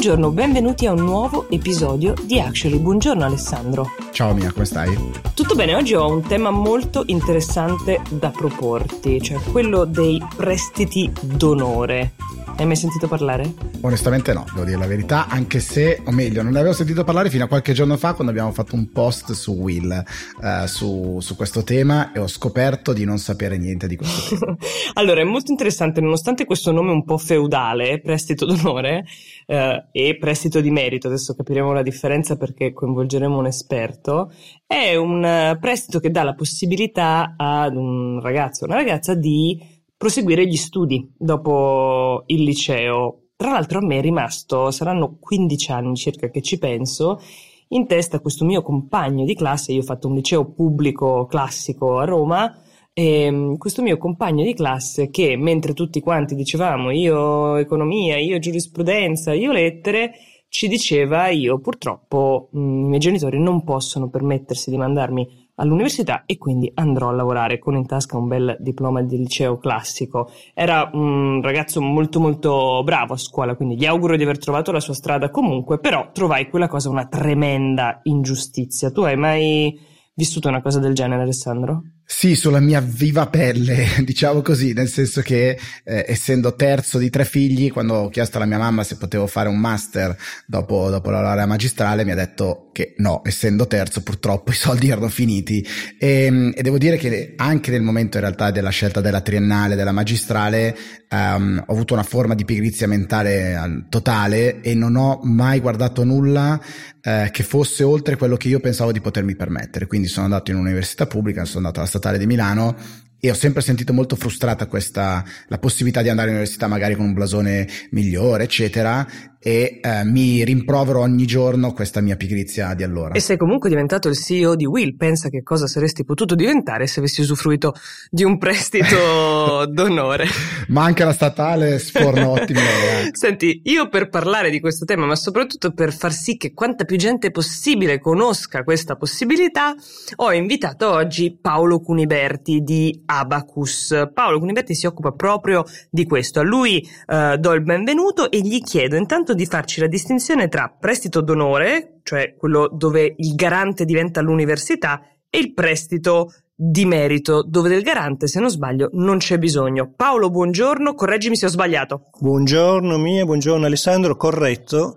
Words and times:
Buongiorno, 0.00 0.30
benvenuti 0.30 0.86
a 0.86 0.92
un 0.92 1.04
nuovo 1.04 1.50
episodio 1.50 2.14
di 2.24 2.40
Actually. 2.40 2.78
Buongiorno 2.78 3.22
Alessandro. 3.22 3.84
Ciao 4.12 4.32
Mia, 4.32 4.50
come 4.50 4.64
stai? 4.64 4.96
Tutto 5.34 5.54
bene, 5.54 5.74
oggi 5.74 5.92
ho 5.92 6.10
un 6.10 6.22
tema 6.22 6.48
molto 6.48 7.02
interessante 7.04 8.00
da 8.08 8.30
proporti, 8.30 9.20
cioè 9.20 9.38
quello 9.52 9.84
dei 9.84 10.18
prestiti 10.36 11.12
d'onore. 11.20 12.12
Hai 12.56 12.66
mai 12.66 12.76
sentito 12.76 13.08
parlare? 13.08 13.54
Onestamente 13.80 14.34
no, 14.34 14.44
devo 14.52 14.64
dire 14.64 14.76
la 14.76 14.86
verità, 14.86 15.28
anche 15.28 15.60
se, 15.60 16.02
o 16.04 16.10
meglio, 16.10 16.42
non 16.42 16.52
ne 16.52 16.58
avevo 16.58 16.74
sentito 16.74 17.04
parlare 17.04 17.30
fino 17.30 17.44
a 17.44 17.46
qualche 17.46 17.72
giorno 17.72 17.96
fa 17.96 18.12
quando 18.12 18.30
abbiamo 18.32 18.52
fatto 18.52 18.74
un 18.74 18.90
post 18.92 19.32
su 19.32 19.52
Will 19.52 20.04
uh, 20.40 20.66
su, 20.66 21.20
su, 21.20 21.36
questo 21.36 21.62
tema 21.62 22.12
e 22.12 22.18
ho 22.18 22.26
scoperto 22.26 22.92
di 22.92 23.06
non 23.06 23.18
sapere 23.18 23.56
niente 23.56 23.86
di 23.86 23.96
questo 23.96 24.36
tema. 24.36 24.56
allora, 24.94 25.22
è 25.22 25.24
molto 25.24 25.50
interessante, 25.50 26.02
nonostante 26.02 26.44
questo 26.44 26.70
nome 26.70 26.90
un 26.90 27.02
po' 27.02 27.16
feudale, 27.16 27.98
prestito 28.00 28.44
d'onore 28.44 29.04
uh, 29.50 29.84
e 29.90 30.16
prestito 30.18 30.60
di 30.60 30.70
merito, 30.70 31.08
adesso 31.08 31.34
capiremo 31.34 31.72
la 31.72 31.82
differenza 31.82 32.36
perché 32.36 32.72
coinvolgeremo 32.72 33.36
un 33.36 33.46
esperto, 33.46 34.32
è 34.66 34.94
un 34.94 35.56
prestito 35.60 35.98
che 35.98 36.10
dà 36.10 36.22
la 36.22 36.34
possibilità 36.34 37.34
ad 37.36 37.74
un 37.74 38.20
ragazzo 38.20 38.64
o 38.64 38.68
una 38.68 38.76
ragazza 38.76 39.14
di 39.14 39.58
proseguire 39.96 40.46
gli 40.46 40.56
studi 40.56 41.12
dopo 41.18 42.22
il 42.26 42.42
liceo. 42.42 43.24
Tra 43.36 43.50
l'altro 43.50 43.78
a 43.78 43.84
me 43.84 43.98
è 43.98 44.00
rimasto, 44.00 44.70
saranno 44.70 45.16
15 45.18 45.72
anni 45.72 45.96
circa 45.96 46.30
che 46.30 46.42
ci 46.42 46.58
penso, 46.58 47.20
in 47.68 47.86
testa 47.86 48.20
questo 48.20 48.44
mio 48.44 48.62
compagno 48.62 49.24
di 49.24 49.34
classe, 49.34 49.72
io 49.72 49.80
ho 49.80 49.84
fatto 49.84 50.08
un 50.08 50.14
liceo 50.14 50.44
pubblico 50.52 51.26
classico 51.26 51.98
a 51.98 52.04
Roma, 52.04 52.52
e 53.00 53.22
ehm, 53.22 53.56
questo 53.56 53.80
mio 53.80 53.96
compagno 53.96 54.44
di 54.44 54.52
classe 54.52 55.08
che 55.08 55.34
mentre 55.34 55.72
tutti 55.72 56.00
quanti 56.00 56.34
dicevamo 56.34 56.90
io 56.90 57.56
economia, 57.56 58.18
io 58.18 58.38
giurisprudenza, 58.38 59.32
io 59.32 59.52
lettere, 59.52 60.12
ci 60.50 60.68
diceva 60.68 61.28
io 61.28 61.60
purtroppo 61.60 62.50
mh, 62.52 62.58
i 62.58 62.88
miei 62.88 63.00
genitori 63.00 63.40
non 63.40 63.64
possono 63.64 64.10
permettersi 64.10 64.68
di 64.68 64.76
mandarmi 64.76 65.48
all'università 65.54 66.24
e 66.26 66.36
quindi 66.36 66.70
andrò 66.74 67.08
a 67.08 67.12
lavorare 67.12 67.58
con 67.58 67.74
in 67.74 67.86
tasca 67.86 68.18
un 68.18 68.28
bel 68.28 68.56
diploma 68.60 69.00
di 69.02 69.16
liceo 69.16 69.56
classico. 69.56 70.30
Era 70.52 70.90
un 70.92 71.40
ragazzo 71.42 71.80
molto 71.80 72.20
molto 72.20 72.82
bravo 72.84 73.14
a 73.14 73.18
scuola, 73.18 73.54
quindi 73.54 73.76
gli 73.76 73.86
auguro 73.86 74.16
di 74.16 74.24
aver 74.24 74.38
trovato 74.38 74.72
la 74.72 74.80
sua 74.80 74.94
strada 74.94 75.30
comunque, 75.30 75.78
però 75.78 76.10
trovai 76.12 76.50
quella 76.50 76.68
cosa 76.68 76.90
una 76.90 77.06
tremenda 77.06 78.00
ingiustizia. 78.02 78.90
Tu 78.90 79.00
hai 79.02 79.16
mai 79.16 79.78
vissuto 80.14 80.48
una 80.48 80.60
cosa 80.60 80.80
del 80.80 80.94
genere, 80.94 81.22
Alessandro? 81.22 81.82
Sì, 82.12 82.34
sulla 82.34 82.58
mia 82.58 82.80
viva 82.80 83.28
pelle, 83.28 83.86
diciamo 84.04 84.42
così, 84.42 84.72
nel 84.72 84.88
senso 84.88 85.22
che 85.22 85.56
eh, 85.84 86.04
essendo 86.08 86.56
terzo 86.56 86.98
di 86.98 87.08
tre 87.08 87.24
figli, 87.24 87.70
quando 87.70 87.94
ho 87.94 88.08
chiesto 88.08 88.36
alla 88.36 88.46
mia 88.46 88.58
mamma 88.58 88.82
se 88.82 88.96
potevo 88.96 89.28
fare 89.28 89.48
un 89.48 89.56
master 89.56 90.16
dopo, 90.44 90.90
dopo 90.90 91.08
la 91.10 91.20
laurea 91.20 91.46
magistrale, 91.46 92.04
mi 92.04 92.10
ha 92.10 92.16
detto 92.16 92.70
che 92.72 92.94
no, 92.98 93.22
essendo 93.24 93.66
terzo 93.68 94.02
purtroppo 94.02 94.50
i 94.52 94.54
soldi 94.54 94.90
erano 94.90 95.08
finiti. 95.08 95.64
E, 95.98 96.24
ehm, 96.24 96.52
e 96.54 96.62
devo 96.62 96.78
dire 96.78 96.96
che 96.96 97.34
anche 97.36 97.70
nel 97.70 97.82
momento 97.82 98.16
in 98.16 98.24
realtà 98.24 98.50
della 98.50 98.70
scelta 98.70 99.00
della 99.00 99.20
triennale, 99.20 99.76
della 99.76 99.92
magistrale, 99.92 100.76
um, 101.10 101.62
ho 101.64 101.72
avuto 101.72 101.94
una 101.94 102.02
forma 102.02 102.34
di 102.34 102.44
pigrizia 102.44 102.86
mentale 102.86 103.54
uh, 103.54 103.88
totale 103.88 104.60
e 104.60 104.74
non 104.74 104.96
ho 104.96 105.20
mai 105.22 105.60
guardato 105.60 106.04
nulla 106.04 106.60
uh, 106.60 107.30
che 107.30 107.42
fosse 107.42 107.82
oltre 107.82 108.16
quello 108.16 108.36
che 108.36 108.48
io 108.48 108.60
pensavo 108.60 108.92
di 108.92 109.00
potermi 109.00 109.34
permettere, 109.34 109.86
quindi 109.86 110.08
sono 110.08 110.26
andato 110.26 110.50
in 110.50 110.56
un'università 110.56 111.06
pubblica, 111.06 111.44
sono 111.44 111.58
andato 111.58 111.80
alla 111.80 111.88
statale 112.00 112.18
di 112.18 112.26
Milano 112.26 112.74
e 113.20 113.30
ho 113.30 113.34
sempre 113.34 113.60
sentito 113.60 113.92
molto 113.92 114.16
frustrata 114.16 114.66
questa 114.66 115.22
la 115.48 115.58
possibilità 115.58 116.02
di 116.02 116.08
andare 116.08 116.28
all'università 116.28 116.66
magari 116.66 116.94
con 116.94 117.04
un 117.04 117.12
blasone 117.12 117.68
migliore 117.90 118.44
eccetera 118.44 119.06
e 119.42 119.80
eh, 119.82 120.04
mi 120.04 120.44
rimprovero 120.44 121.00
ogni 121.00 121.24
giorno 121.24 121.72
questa 121.72 122.02
mia 122.02 122.14
pigrizia 122.16 122.74
di 122.74 122.82
allora. 122.82 123.14
E 123.14 123.20
sei 123.20 123.38
comunque 123.38 123.70
diventato 123.70 124.08
il 124.08 124.16
CEO 124.16 124.54
di 124.54 124.66
Will, 124.66 124.96
pensa 124.96 125.30
che 125.30 125.42
cosa 125.42 125.66
saresti 125.66 126.04
potuto 126.04 126.34
diventare 126.34 126.86
se 126.86 127.00
avessi 127.00 127.22
usufruito 127.22 127.72
di 128.10 128.22
un 128.22 128.36
prestito 128.36 129.64
d'onore. 129.72 130.26
Ma 130.68 130.84
anche 130.84 131.04
la 131.04 131.14
statale 131.14 131.78
sforna 131.78 132.28
ottime 132.28 132.60
Senti, 133.12 133.62
io 133.64 133.88
per 133.88 134.10
parlare 134.10 134.50
di 134.50 134.60
questo 134.60 134.84
tema, 134.84 135.06
ma 135.06 135.16
soprattutto 135.16 135.72
per 135.72 135.94
far 135.94 136.12
sì 136.12 136.36
che 136.36 136.52
quanta 136.52 136.84
più 136.84 136.98
gente 136.98 137.30
possibile 137.30 137.98
conosca 137.98 138.62
questa 138.62 138.96
possibilità, 138.96 139.74
ho 140.16 140.32
invitato 140.34 140.90
oggi 140.90 141.36
Paolo 141.40 141.80
Cuniberti 141.80 142.60
di 142.60 143.02
Abacus. 143.10 144.08
Paolo 144.14 144.38
Cuniberti 144.38 144.74
si 144.74 144.86
occupa 144.86 145.10
proprio 145.12 145.64
di 145.90 146.04
questo. 146.04 146.40
A 146.40 146.44
lui 146.44 146.88
eh, 147.06 147.36
do 147.38 147.52
il 147.52 147.62
benvenuto 147.62 148.30
e 148.30 148.40
gli 148.40 148.60
chiedo 148.62 148.96
intanto 148.96 149.34
di 149.34 149.46
farci 149.46 149.80
la 149.80 149.88
distinzione 149.88 150.48
tra 150.48 150.74
prestito 150.78 151.20
d'onore, 151.20 152.00
cioè 152.04 152.36
quello 152.36 152.68
dove 152.72 153.14
il 153.16 153.34
garante 153.34 153.84
diventa 153.84 154.20
l'università, 154.20 155.02
e 155.28 155.38
il 155.38 155.54
prestito 155.54 156.32
di 156.54 156.84
merito, 156.84 157.42
dove 157.42 157.68
del 157.68 157.82
garante, 157.82 158.26
se 158.26 158.38
non 158.38 158.50
sbaglio, 158.50 158.90
non 158.92 159.18
c'è 159.18 159.38
bisogno. 159.38 159.92
Paolo, 159.96 160.28
buongiorno, 160.28 160.94
correggimi 160.94 161.36
se 161.36 161.46
ho 161.46 161.48
sbagliato. 161.48 162.10
Buongiorno 162.18 162.98
mia, 162.98 163.24
buongiorno 163.24 163.64
Alessandro, 163.64 164.16
corretto. 164.16 164.96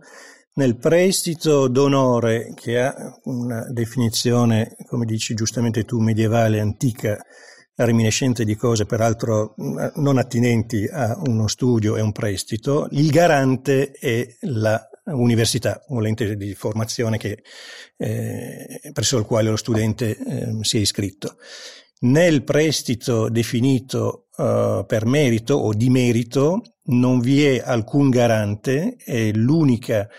Nel 0.56 0.78
prestito 0.78 1.68
d'onore, 1.68 2.54
che 2.56 2.80
ha 2.80 2.94
una 3.24 3.66
definizione, 3.72 4.76
come 4.88 5.06
dici 5.06 5.34
giustamente 5.34 5.84
tu, 5.84 6.00
medievale, 6.00 6.60
antica, 6.60 7.18
reminiscente 7.76 8.46
di 8.46 8.56
cose 8.56 8.86
peraltro 8.86 9.56
non 9.58 10.18
attinenti 10.18 10.86
a 10.86 11.20
uno 11.26 11.48
studio 11.48 11.96
e 11.96 12.02
un 12.02 12.12
prestito, 12.12 12.88
il 12.92 13.10
garante 13.10 13.92
è 13.92 14.28
la 14.42 14.88
università, 15.06 15.84
un 15.88 16.06
ente 16.06 16.36
di 16.36 16.54
formazione 16.54 17.18
che, 17.18 17.44
eh, 17.98 18.92
presso 18.94 19.18
il 19.18 19.26
quale 19.26 19.50
lo 19.50 19.58
studente 19.58 20.18
eh, 20.18 20.58
si 20.62 20.78
è 20.78 20.80
iscritto. 20.80 21.38
Nel 22.04 22.44
prestito 22.44 23.30
definito 23.30 24.28
uh, 24.36 24.86
per 24.86 25.06
merito 25.06 25.56
o 25.56 25.74
di 25.74 25.90
merito 25.90 26.62
non 26.88 27.22
vi 27.22 27.46
è 27.46 27.62
alcun 27.64 28.10
garante, 28.10 28.98
è 28.98 29.32
l'unica 29.32 30.02
eh, 30.02 30.10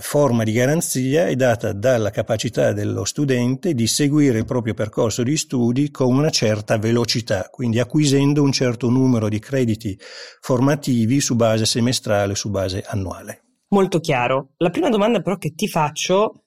forma 0.00 0.42
di 0.42 0.52
garanzia 0.52 1.28
è 1.28 1.36
data 1.36 1.72
dalla 1.72 2.10
capacità 2.10 2.72
dello 2.72 3.04
studente 3.04 3.72
di 3.72 3.86
seguire 3.86 4.38
il 4.38 4.44
proprio 4.44 4.74
percorso 4.74 5.22
di 5.22 5.36
studi 5.36 5.90
con 5.90 6.14
una 6.14 6.30
certa 6.30 6.76
velocità, 6.76 7.48
quindi 7.50 7.78
acquisendo 7.78 8.42
un 8.42 8.50
certo 8.50 8.88
numero 8.90 9.28
di 9.28 9.38
crediti 9.38 9.96
formativi 10.40 11.20
su 11.20 11.36
base 11.36 11.66
semestrale, 11.66 12.34
su 12.34 12.50
base 12.50 12.82
annuale. 12.84 13.42
Molto 13.68 14.00
chiaro. 14.00 14.54
La 14.56 14.70
prima 14.70 14.88
domanda 14.88 15.20
però 15.20 15.36
che 15.36 15.54
ti 15.54 15.68
faccio, 15.68 16.46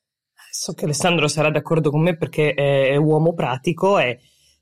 so 0.52 0.74
che 0.74 0.84
Alessandro 0.84 1.28
sarà 1.28 1.50
d'accordo 1.50 1.92
con 1.92 2.02
me 2.02 2.18
perché 2.18 2.54
è 2.54 2.96
uomo 2.98 3.34
pratico, 3.34 3.98
è 3.98 4.18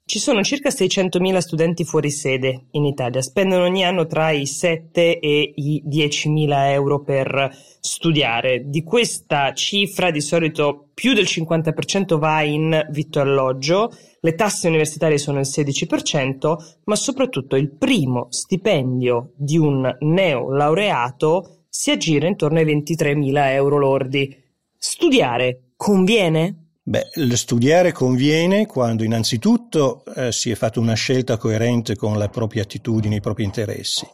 ci 0.07 0.19
sono 0.19 0.41
circa 0.41 0.69
600.000 0.69 1.37
studenti 1.39 1.83
fuori 1.83 2.11
sede 2.11 2.67
in 2.71 2.85
Italia, 2.85 3.21
spendono 3.21 3.65
ogni 3.65 3.83
anno 3.83 4.07
tra 4.07 4.31
i 4.31 4.45
7 4.45 5.19
e 5.19 5.51
i 5.53 5.83
10.000 5.85 6.69
euro 6.71 7.03
per 7.03 7.53
studiare. 7.81 8.63
Di 8.69 8.83
questa 8.83 9.51
cifra 9.53 10.09
di 10.09 10.21
solito 10.21 10.91
più 10.93 11.13
del 11.13 11.25
50% 11.25 12.17
va 12.17 12.41
in 12.41 12.87
vitto 12.89 13.19
alloggio, 13.19 13.91
le 14.21 14.33
tasse 14.35 14.69
universitarie 14.69 15.17
sono 15.17 15.39
il 15.39 15.45
16%, 15.45 16.55
ma 16.85 16.95
soprattutto 16.95 17.57
il 17.57 17.69
primo 17.69 18.27
stipendio 18.29 19.33
di 19.35 19.57
un 19.57 19.93
neolaureato 19.99 21.63
si 21.67 21.91
aggira 21.91 22.27
intorno 22.27 22.59
ai 22.59 22.65
23.000 22.65 23.51
euro 23.51 23.77
lordi. 23.77 24.33
Studiare 24.77 25.73
conviene? 25.75 26.66
Beh, 26.87 27.09
studiare 27.35 27.91
conviene 27.91 28.65
quando 28.65 29.03
innanzitutto 29.03 30.05
eh, 30.15 30.31
si 30.31 30.51
è 30.51 30.55
fatta 30.55 30.79
una 30.79 30.93
scelta 30.93 31.35
coerente 31.35 31.97
con 31.97 32.17
le 32.17 32.29
proprie 32.29 32.61
attitudini, 32.61 33.17
i 33.17 33.19
propri 33.19 33.43
interessi. 33.43 34.07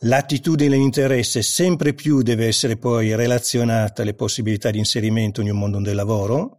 L'attitudine 0.00 0.74
e 0.74 0.78
l'interesse 0.78 1.40
sempre 1.40 1.94
più 1.94 2.20
deve 2.20 2.46
essere 2.46 2.76
poi 2.76 3.16
relazionata 3.16 4.02
alle 4.02 4.12
possibilità 4.12 4.70
di 4.70 4.76
inserimento 4.76 5.40
in 5.40 5.50
un 5.50 5.58
mondo 5.58 5.80
del 5.80 5.94
lavoro, 5.94 6.58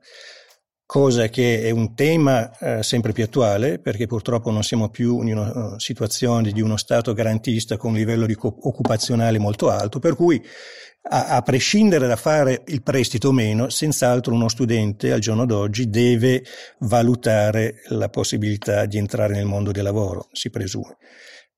cosa 0.84 1.30
che 1.30 1.62
è 1.62 1.70
un 1.70 1.94
tema 1.94 2.50
eh, 2.58 2.82
sempre 2.82 3.12
più 3.12 3.24
attuale 3.24 3.78
perché 3.78 4.08
purtroppo 4.08 4.50
non 4.50 4.64
siamo 4.64 4.90
più 4.90 5.22
in 5.22 5.38
una 5.38 5.74
uh, 5.74 5.78
situazione 5.78 6.52
di 6.52 6.62
uno 6.62 6.76
Stato 6.76 7.14
garantista 7.14 7.78
con 7.78 7.92
un 7.92 7.98
livello 7.98 8.26
occupazionale 8.42 9.38
molto 9.38 9.70
alto, 9.70 10.00
per 10.00 10.16
cui 10.16 10.44
a, 11.02 11.28
a, 11.36 11.42
prescindere 11.42 12.08
da 12.08 12.16
fare 12.16 12.64
il 12.68 12.84
prestito 12.84 13.30
o 13.30 13.32
meno, 13.32 13.70
senz'altro 13.70 14.34
uno 14.34 14.50
studente 14.50 15.12
al 15.12 15.20
giorno 15.20 15.46
d'oggi 15.46 15.90
deve 15.90 16.44
valutare 16.80 17.82
la 17.90 18.10
possibilità 18.10 18.86
di 18.86 18.98
entrare 18.98 19.34
nel 19.34 19.46
mondo 19.46 19.72
del 19.72 19.84
lavoro, 19.84 20.28
si 20.32 20.50
presume. 20.50 20.98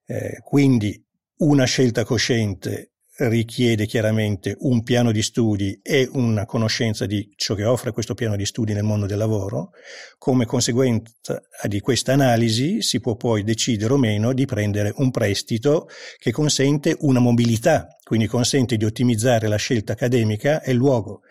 Eh, 0.06 0.40
quindi 0.44 1.04
una 1.38 1.66
scelta 1.66 2.04
cosciente 2.04 2.91
richiede 3.30 3.86
chiaramente 3.86 4.56
un 4.60 4.84
piano 4.84 5.12
di 5.12 5.22
studi 5.22 5.80
e 5.82 6.10
una 6.14 6.46
conoscenza 6.46 7.06
di 7.06 7.32
ciò 7.36 7.56
che 7.56 7.66
offre 7.66 7.92
questo 7.92 8.14
piano 8.14 8.36
di 8.36 8.46
studi 8.46 8.74
nel 8.74 8.84
mondo 8.84 9.06
del 9.06 9.18
lavoro. 9.18 9.72
Come 10.18 10.46
conseguenza 10.46 11.42
di 11.68 11.80
questa 11.80 12.14
analisi 12.14 12.82
si 12.82 13.00
può 13.00 13.16
poi 13.16 13.44
decidere 13.44 13.94
o 13.94 13.98
meno 13.98 14.34
di 14.34 14.46
prendere 14.46 14.94
un 14.98 15.12
prestito 15.12 15.88
che 16.18 16.32
consente 16.32 16.96
una 17.02 17.20
mobilità, 17.20 17.98
quindi 18.04 18.28
consente 18.28 18.78
di 18.78 18.86
ottimizzare 18.86 19.48
la 19.48 19.58
scelta 19.58 19.94
accademica 19.94 20.62
e 20.62 20.72
il 20.72 20.78
luogo. 20.78 21.22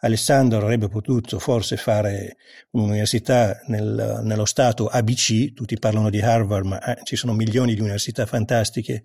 Alessandro 0.00 0.58
avrebbe 0.58 0.88
potuto 0.88 1.38
forse 1.40 1.76
fare 1.76 2.36
un'università 2.70 3.60
nel, 3.66 4.20
nello 4.22 4.44
stato 4.44 4.86
ABC, 4.86 5.52
tutti 5.54 5.76
parlano 5.78 6.08
di 6.08 6.20
Harvard, 6.20 6.66
ma 6.66 6.80
eh, 6.80 7.02
ci 7.02 7.16
sono 7.16 7.32
milioni 7.32 7.74
di 7.74 7.80
università 7.80 8.24
fantastiche 8.24 9.02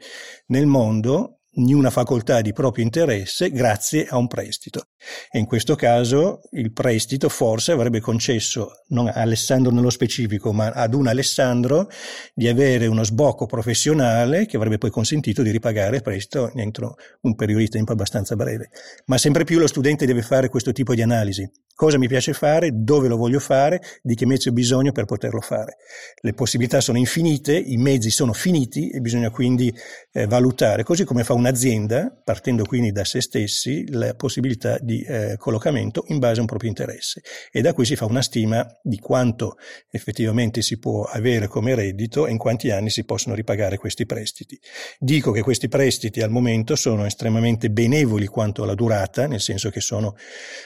nel 0.48 0.68
mondo, 0.68 1.40
una 1.56 1.90
facoltà 1.90 2.42
di 2.42 2.54
proprio 2.54 2.84
interesse 2.84 3.52
grazie 3.52 4.06
a 4.08 4.18
un 4.18 4.28
prestito. 4.28 4.88
E 5.30 5.40
in 5.40 5.46
questo 5.46 5.76
caso 5.76 6.42
il 6.52 6.72
prestito 6.72 7.30
forse 7.30 7.72
avrebbe 7.72 8.00
concesso, 8.00 8.84
non 8.90 9.08
a 9.08 9.14
Alessandro 9.14 9.72
nello 9.72 9.90
specifico, 9.90 10.54
ma 10.54 10.70
ad 10.70 10.94
un 10.94 11.08
Alessandro 11.08 11.90
di 12.34 12.48
avere 12.48 12.88
uno 12.88 13.04
sbocco 13.04 13.46
professionale 13.46 14.46
che 14.46 14.56
avrebbe 14.56 14.78
poi 14.78 14.90
consentito 14.90 15.42
di 15.42 15.52
ripagare 15.52 15.98
il 15.98 16.02
prestito 16.02 16.52
entro 16.56 16.96
un 17.22 17.36
periodo 17.36 17.62
di 17.62 17.70
tempo 17.70 17.92
abbastanza 17.92 18.36
breve. 18.36 18.70
Ma 19.06 19.18
sempre 19.18 19.44
più 19.44 19.60
lo 19.60 19.68
studente 19.68 20.06
deve 20.06 20.22
fare 20.22 20.50
questo 20.50 20.72
tipo 20.72 20.96
di 20.96 21.02
analisi. 21.02 21.50
Cosa 21.76 21.98
mi 21.98 22.08
piace 22.08 22.34
fare, 22.34 22.70
dove 22.72 23.08
lo 23.08 23.18
voglio 23.18 23.40
fare, 23.40 23.82
di 24.04 24.14
che 24.14 24.28
mezzi 24.28 24.48
ho 24.48 24.52
bisogno 24.52 24.92
per 24.92 25.06
poterlo 25.06 25.42
fare. 25.42 25.78
Le 26.22 26.34
possibilità 26.34 26.80
sono 26.80 27.00
infinite, 27.00 27.58
i 27.58 27.78
mezzi 27.78 28.12
sono 28.12 28.32
finiti 28.32 28.90
e 28.90 29.00
bisogna 29.00 29.32
quindi 29.32 29.74
eh, 30.12 30.28
valutare, 30.28 30.84
così 30.84 31.04
come 31.04 31.24
fa 31.24 31.34
un'azienda, 31.34 32.22
partendo 32.24 32.64
quindi 32.64 32.92
da 32.92 33.04
se 33.04 33.22
stessi, 33.22 33.90
la 33.90 34.14
possibilità 34.14 34.78
di 34.80 35.02
eh, 35.02 35.36
collocamento 35.38 36.06
in 36.10 36.20
base 36.20 36.38
a 36.38 36.42
un 36.42 36.48
proprio 36.48 36.70
interesse. 36.70 37.24
E 37.52 37.62
da 37.62 37.74
qui 37.74 37.86
si 37.86 37.96
fa 37.96 38.06
una 38.06 38.22
stima 38.22 38.64
di 38.84 39.00
quanto 39.00 39.58
effettivamente 39.90 40.62
si 40.62 40.78
può 40.78 41.06
avere 41.06 41.48
come 41.48 41.74
reddito 41.74 42.28
e 42.28 42.32
in 42.32 42.38
quanti 42.38 42.70
anni 42.70 42.92
si 42.92 43.04
possono 43.04 43.34
ripagare 43.34 43.78
questi 43.78 44.06
prestiti. 44.06 44.60
Dico 45.00 45.32
che 45.32 45.42
questi 45.42 45.68
prestiti 45.70 46.22
al 46.22 46.30
momento 46.30 46.76
sono 46.76 47.04
estremamente 47.06 47.72
benevoli 47.72 48.28
quanto 48.28 48.62
alla 48.62 48.76
durata, 48.76 49.26
nel 49.26 49.42
senso 49.42 49.72
che 49.72 49.82
sono 49.82 50.16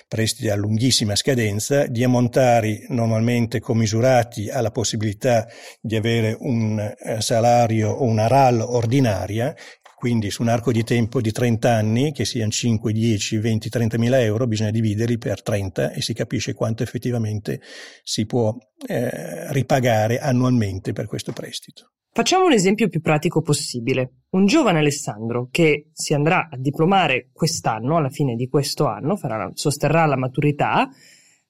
prestiti 0.06 0.50
a 0.50 0.56
lunghissima 0.56 0.96
lunghissima 0.98 1.16
scadenza, 1.16 1.86
di 1.86 2.04
ammontari 2.04 2.86
normalmente 2.90 3.60
commisurati 3.60 4.50
alla 4.50 4.72
possibilità 4.72 5.48
di 5.80 5.96
avere 5.96 6.36
un 6.40 6.80
eh, 6.80 7.22
salario 7.22 7.92
o 7.92 8.04
una 8.04 8.28
RAL 8.28 8.62
ordinaria, 8.62 9.56
quindi 9.96 10.32
su 10.32 10.42
un 10.42 10.48
arco 10.48 10.72
di 10.72 10.84
tempo 10.84 11.22
di 11.22 11.32
30 11.32 11.72
anni, 11.72 12.12
che 12.12 12.26
siano 12.26 12.52
5, 12.52 12.92
10, 12.92 13.38
20, 13.38 13.70
30 13.70 13.98
mila 13.98 14.22
euro, 14.22 14.48
bisogna 14.48 14.72
dividerli 14.72 15.18
per 15.18 15.44
30 15.44 15.92
e 15.92 16.02
si 16.02 16.14
capisce 16.14 16.54
quanto 16.54 16.84
effettivamente 16.84 17.62
si 18.04 18.26
può 18.26 18.56
eh, 18.88 19.52
ripagare 19.52 20.20
annualmente 20.20 20.94
per 20.94 21.08
questo 21.08 21.32
prestito. 21.32 21.92
Facciamo 22.18 22.46
un 22.46 22.52
esempio 22.52 22.90
più 22.90 23.00
pratico 23.00 23.44
possibile. 23.44 24.22
Un 24.32 24.48
giovane 24.48 24.80
Alessandro 24.80 25.50
che 25.52 25.92
si 25.94 26.16
andrà 26.16 26.50
a 26.52 26.58
diplomare 26.58 27.30
quest'anno, 27.32 27.96
alla 27.96 28.10
fine 28.10 28.34
di 28.34 28.48
questo 28.48 28.88
anno, 28.88 29.16
farà, 29.16 29.52
sosterrà 29.54 30.04
la 30.08 30.18
maturità, 30.18 30.90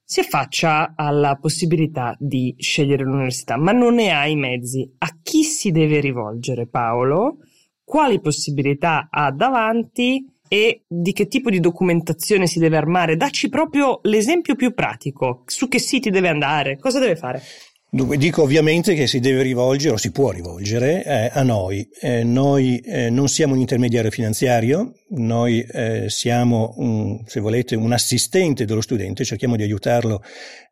si 0.03 0.19
affaccia 0.19 0.91
alla 0.93 1.37
possibilità 1.39 2.17
di 2.19 2.53
scegliere 2.57 3.05
l'università, 3.05 3.55
ma 3.55 3.71
non 3.71 3.95
ne 3.95 4.11
ha 4.11 4.27
i 4.27 4.35
mezzi. 4.35 4.93
A 4.97 5.17
chi 5.23 5.43
si 5.43 5.71
deve 5.71 6.01
rivolgere 6.01 6.67
Paolo? 6.67 7.37
Quali 7.81 8.19
possibilità 8.19 9.07
ha 9.09 9.31
davanti? 9.31 10.29
E 10.49 10.83
di 10.85 11.13
che 11.13 11.29
tipo 11.29 11.49
di 11.49 11.61
documentazione 11.61 12.45
si 12.45 12.59
deve 12.59 12.75
armare? 12.75 13.15
Dacci 13.15 13.47
proprio 13.47 14.01
l'esempio 14.03 14.55
più 14.55 14.73
pratico. 14.73 15.43
Su 15.45 15.69
che 15.69 15.79
siti 15.79 16.09
deve 16.09 16.27
andare? 16.27 16.77
Cosa 16.77 16.99
deve 16.99 17.15
fare? 17.15 17.41
Dunque, 17.89 18.17
dico 18.17 18.41
ovviamente 18.41 18.95
che 18.95 19.07
si 19.07 19.21
deve 19.21 19.43
rivolgere 19.43 19.93
o 19.93 19.97
si 19.97 20.11
può 20.11 20.31
rivolgere 20.31 21.05
eh, 21.05 21.29
a 21.31 21.41
noi. 21.41 21.87
Eh, 22.01 22.21
noi 22.25 22.79
eh, 22.79 23.09
non 23.09 23.29
siamo 23.29 23.53
un 23.53 23.59
intermediario 23.61 24.11
finanziario, 24.11 24.93
noi 25.11 25.61
eh, 25.61 26.09
siamo, 26.09 26.73
un, 26.77 27.21
se 27.25 27.39
volete, 27.39 27.77
un 27.77 27.93
assistente 27.93 28.65
dello 28.65 28.81
studente, 28.81 29.23
cerchiamo 29.23 29.55
di 29.55 29.63
aiutarlo 29.63 30.21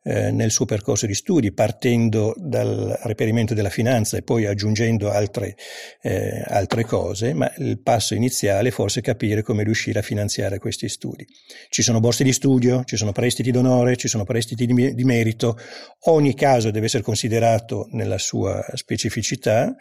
eh, 0.08 0.30
nel 0.30 0.52
suo 0.52 0.66
percorso 0.66 1.08
di 1.08 1.16
studi, 1.16 1.52
partendo 1.52 2.36
dal 2.38 2.96
reperimento 3.04 3.56
della 3.56 3.72
finanza 3.72 4.18
e 4.18 4.22
poi 4.22 4.46
aggiungendo 4.46 5.10
altre, 5.10 5.56
eh, 6.04 6.44
altre 6.46 6.86
cose, 6.86 7.34
ma 7.34 7.52
il 7.58 7.80
passo 7.80 8.14
iniziale 8.14 8.70
è 8.70 8.72
forse 8.72 9.02
capire 9.02 9.42
come 9.42 9.64
riuscire 9.64 9.98
a 9.98 10.04
finanziare 10.04 10.60
questi 10.60 10.90
studi. 10.90 11.26
Ci 11.70 11.82
sono 11.82 12.00
borse 12.00 12.24
di 12.24 12.34
studio, 12.34 12.84
ci 12.84 12.98
sono 12.98 13.14
prestiti 13.14 13.50
d'onore, 13.50 13.96
ci 13.96 14.08
sono 14.08 14.26
prestiti 14.26 14.68
di, 14.68 14.94
di 14.94 15.04
merito, 15.04 15.58
ogni 16.04 16.36
caso 16.36 16.70
deve 16.70 16.86
essere 16.86 17.02
considerato 17.02 17.88
nella 17.92 18.20
sua 18.20 18.64
specificità. 18.76 19.76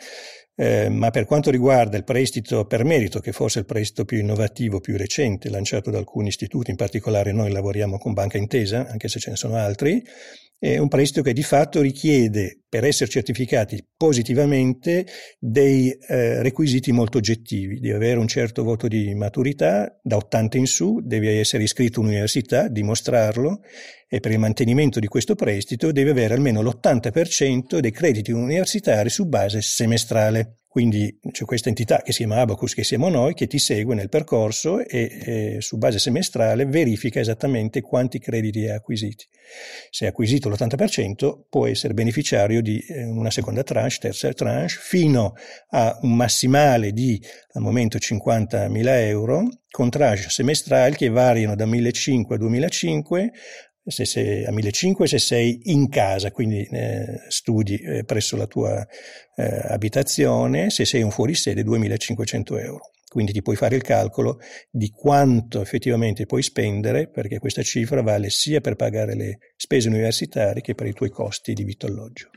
Eh, 0.56 0.88
ma 0.88 1.10
per 1.10 1.24
quanto 1.24 1.50
riguarda 1.50 1.96
il 1.96 2.04
prestito 2.04 2.64
per 2.64 2.84
merito, 2.84 3.18
che 3.18 3.32
forse 3.32 3.58
è 3.58 3.62
il 3.62 3.66
prestito 3.66 4.04
più 4.04 4.18
innovativo, 4.18 4.80
più 4.80 4.96
recente, 4.96 5.50
lanciato 5.50 5.90
da 5.90 5.98
alcuni 5.98 6.28
istituti, 6.28 6.70
in 6.70 6.76
particolare 6.76 7.32
noi 7.32 7.50
lavoriamo 7.50 7.98
con 7.98 8.12
Banca 8.12 8.38
Intesa, 8.38 8.86
anche 8.86 9.08
se 9.08 9.18
ce 9.18 9.30
ne 9.30 9.36
sono 9.36 9.56
altri, 9.56 10.02
è 10.58 10.78
un 10.78 10.88
prestito 10.88 11.22
che 11.22 11.32
di 11.32 11.42
fatto 11.42 11.80
richiede, 11.80 12.60
per 12.68 12.84
essere 12.84 13.10
certificati 13.10 13.86
positivamente, 13.96 15.06
dei 15.38 15.90
eh, 15.90 16.42
requisiti 16.42 16.90
molto 16.90 17.18
oggettivi. 17.18 17.78
Devi 17.78 17.94
avere 17.94 18.18
un 18.18 18.26
certo 18.26 18.64
voto 18.64 18.88
di 18.88 19.14
maturità, 19.14 19.98
da 20.02 20.16
80 20.16 20.56
in 20.56 20.66
su, 20.66 21.00
devi 21.02 21.28
essere 21.28 21.62
iscritto 21.62 22.00
all'università, 22.00 22.68
dimostrarlo, 22.68 23.60
e 24.08 24.20
per 24.20 24.32
il 24.32 24.38
mantenimento 24.38 25.00
di 25.00 25.06
questo 25.06 25.34
prestito 25.34 25.92
devi 25.92 26.10
avere 26.10 26.34
almeno 26.34 26.62
l'80% 26.62 27.78
dei 27.78 27.90
crediti 27.90 28.32
universitari 28.32 29.10
su 29.10 29.26
base 29.26 29.60
semestrale. 29.60 30.60
Quindi 30.74 31.20
c'è 31.30 31.44
questa 31.44 31.68
entità 31.68 32.02
che 32.02 32.10
si 32.10 32.24
chiama 32.24 32.40
Abacus, 32.40 32.74
che 32.74 32.82
siamo 32.82 33.08
noi, 33.08 33.34
che 33.34 33.46
ti 33.46 33.60
segue 33.60 33.94
nel 33.94 34.08
percorso 34.08 34.80
e, 34.84 35.18
e 35.24 35.56
su 35.60 35.78
base 35.78 36.00
semestrale 36.00 36.66
verifica 36.66 37.20
esattamente 37.20 37.80
quanti 37.80 38.18
crediti 38.18 38.66
hai 38.66 38.74
acquisiti. 38.74 39.24
Se 39.90 40.02
hai 40.04 40.10
acquisito 40.10 40.48
l'80% 40.48 41.42
può 41.48 41.68
essere 41.68 41.94
beneficiario 41.94 42.60
di 42.60 42.84
eh, 42.88 43.04
una 43.04 43.30
seconda 43.30 43.62
tranche, 43.62 43.98
terza 44.00 44.32
tranche, 44.32 44.74
fino 44.80 45.34
a 45.68 45.96
un 46.02 46.16
massimale 46.16 46.90
di 46.90 47.22
al 47.52 47.62
momento 47.62 47.96
50.000 47.96 48.86
euro, 49.06 49.48
con 49.70 49.90
tranche 49.90 50.28
semestrali 50.28 50.96
che 50.96 51.08
variano 51.08 51.54
da 51.54 51.66
1.500 51.66 52.32
a 52.32 52.36
2.500 52.36 53.28
se 53.86 54.04
sei 54.04 54.44
a 54.44 54.50
1500 54.50 55.06
se 55.06 55.18
sei 55.18 55.60
in 55.64 55.88
casa, 55.88 56.30
quindi 56.30 56.62
eh, 56.64 57.20
studi 57.28 57.76
eh, 57.76 58.04
presso 58.04 58.36
la 58.36 58.46
tua 58.46 58.86
eh, 59.36 59.60
abitazione, 59.68 60.70
se 60.70 60.84
sei 60.84 61.02
un 61.02 61.10
fuorisede 61.10 61.62
2500 61.62 62.58
euro. 62.58 62.90
Quindi 63.08 63.32
ti 63.32 63.42
puoi 63.42 63.54
fare 63.54 63.76
il 63.76 63.82
calcolo 63.82 64.40
di 64.68 64.90
quanto 64.90 65.60
effettivamente 65.60 66.26
puoi 66.26 66.42
spendere, 66.42 67.08
perché 67.08 67.38
questa 67.38 67.62
cifra 67.62 68.02
vale 68.02 68.28
sia 68.28 68.60
per 68.60 68.74
pagare 68.74 69.14
le 69.14 69.38
spese 69.56 69.88
universitarie 69.88 70.60
che 70.60 70.74
per 70.74 70.88
i 70.88 70.92
tuoi 70.92 71.10
costi 71.10 71.52
di 71.52 71.62
vitto 71.62 71.86
alloggio. 71.86 72.30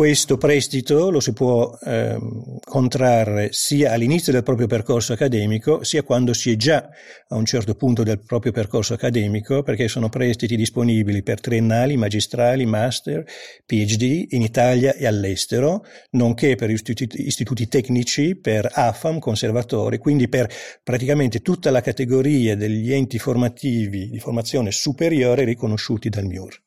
Questo 0.00 0.38
prestito 0.38 1.10
lo 1.10 1.20
si 1.20 1.34
può 1.34 1.76
eh, 1.84 2.16
contrarre 2.64 3.52
sia 3.52 3.92
all'inizio 3.92 4.32
del 4.32 4.42
proprio 4.42 4.66
percorso 4.66 5.12
accademico, 5.12 5.84
sia 5.84 6.02
quando 6.02 6.32
si 6.32 6.50
è 6.50 6.56
già 6.56 6.88
a 7.28 7.36
un 7.36 7.44
certo 7.44 7.74
punto 7.74 8.02
del 8.02 8.18
proprio 8.18 8.50
percorso 8.50 8.94
accademico, 8.94 9.62
perché 9.62 9.88
sono 9.88 10.08
prestiti 10.08 10.56
disponibili 10.56 11.22
per 11.22 11.40
triennali, 11.40 11.98
magistrali, 11.98 12.64
master, 12.64 13.26
PhD 13.66 14.28
in 14.30 14.40
Italia 14.40 14.94
e 14.94 15.06
all'estero, 15.06 15.84
nonché 16.12 16.56
per 16.56 16.70
istituti, 16.70 17.26
istituti 17.26 17.68
tecnici, 17.68 18.36
per 18.36 18.70
AFAM, 18.72 19.18
conservatori, 19.18 19.98
quindi 19.98 20.30
per 20.30 20.50
praticamente 20.82 21.42
tutta 21.42 21.70
la 21.70 21.82
categoria 21.82 22.56
degli 22.56 22.90
enti 22.90 23.18
formativi 23.18 24.08
di 24.08 24.18
formazione 24.18 24.70
superiore 24.70 25.44
riconosciuti 25.44 26.08
dal 26.08 26.24
MIUR. 26.24 26.58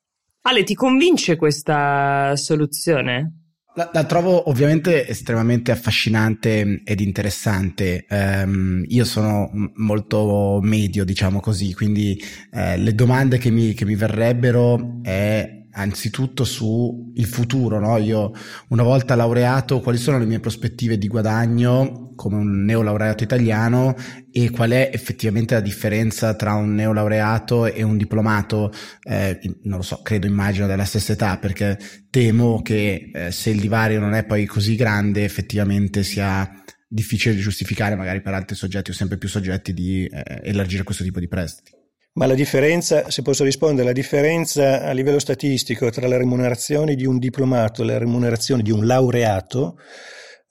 Ale, 0.46 0.64
ti 0.64 0.74
convince 0.74 1.38
questa 1.38 2.36
soluzione? 2.36 3.44
La, 3.76 3.90
la, 3.92 4.04
trovo 4.04 4.50
ovviamente 4.50 5.08
estremamente 5.08 5.72
affascinante 5.72 6.82
ed 6.84 7.00
interessante. 7.00 8.06
Um, 8.10 8.84
io 8.88 9.06
sono 9.06 9.50
molto 9.76 10.60
medio, 10.62 11.06
diciamo 11.06 11.40
così, 11.40 11.74
quindi 11.74 12.22
eh, 12.52 12.78
le 12.78 12.94
domande 12.94 13.38
che 13.38 13.50
mi, 13.50 13.74
che 13.74 13.86
mi 13.86 13.96
verrebbero 13.96 15.00
è 15.02 15.63
anzitutto 15.74 16.44
sul 16.44 17.12
futuro, 17.26 17.80
no? 17.80 17.98
Io 17.98 18.32
una 18.70 18.84
volta 18.84 19.16
laureato, 19.16 19.80
quali 19.82 19.98
sono 19.98 20.18
le 20.18 20.26
mie 20.26 20.40
prospettive 20.40 20.98
di 20.98 21.08
guadagno 21.08 22.14
come 22.16 22.38
un 22.38 22.64
neolaureato 22.64 23.24
italiano 23.24 23.96
e 24.32 24.52
qual 24.52 24.72
è 24.72 24.92
effettivamente 24.94 25.56
la 25.56 25.62
differenza 25.62 26.36
tra 26.36 26.54
un 26.54 26.76
neolaureato 26.76 27.66
e 27.66 27.82
un 27.84 27.98
diplomato, 27.98 28.72
eh, 29.02 29.40
non 29.64 29.78
lo 29.78 29.84
so, 29.84 30.02
credo, 30.02 30.28
immagino 30.28 30.68
della 30.68 30.86
stessa 30.86 31.14
età, 31.14 31.38
perché 31.38 31.78
temo 32.10 32.62
che 32.62 33.10
eh, 33.14 33.32
se 33.32 33.50
il 33.50 33.60
divario 33.60 34.00
non 34.00 34.14
è 34.14 34.24
poi 34.26 34.46
così 34.46 34.76
grande, 34.76 35.24
effettivamente 35.24 36.04
sia 36.04 36.50
difficile 36.88 37.34
di 37.34 37.42
giustificare 37.42 37.96
magari 37.96 38.22
per 38.22 38.36
altri 38.36 38.56
soggetti 38.56 38.92
o 38.92 38.94
sempre 38.94 39.18
più 39.18 39.28
soggetti 39.28 39.74
di 39.74 40.06
eh, 40.06 40.42
elargire 40.44 40.84
questo 40.84 41.04
tipo 41.04 41.20
di 41.20 41.28
prestiti. 41.28 41.83
Ma 42.16 42.28
la 42.28 42.36
differenza, 42.36 43.10
se 43.10 43.24
posso 43.24 43.44
rispondere, 43.44 43.88
la 43.88 43.94
differenza 43.94 44.84
a 44.84 44.92
livello 44.92 45.18
statistico 45.18 45.90
tra 45.90 46.08
la 46.08 46.18
remunerazione 46.18 46.94
di 46.94 47.06
un 47.06 47.18
diplomato 47.18 47.82
e 47.82 47.86
la 47.86 47.98
remunerazione 47.98 48.62
di 48.62 48.72
un 48.72 48.86
laureato 48.86 49.78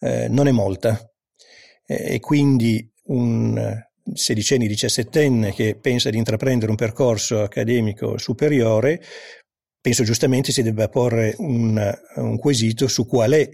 eh, 0.01 0.27
non 0.29 0.49
è 0.49 0.51
molta. 0.51 1.01
E 1.87 2.19
quindi 2.21 2.91
un 3.05 3.81
sedicenne, 4.13 4.67
diciassettenne 4.67 5.53
che 5.53 5.79
pensa 5.81 6.11
di 6.11 6.17
intraprendere 6.17 6.71
un 6.71 6.77
percorso 6.77 7.43
accademico 7.43 8.19
superiore 8.19 9.01
penso 9.83 10.05
giustamente 10.05 10.53
si 10.53 10.63
debba 10.63 10.89
porre 10.89 11.35
un, 11.39 11.99
un, 12.15 12.39
quesito 12.39 12.87
su 12.87 13.05
qual 13.05 13.33
è 13.33 13.51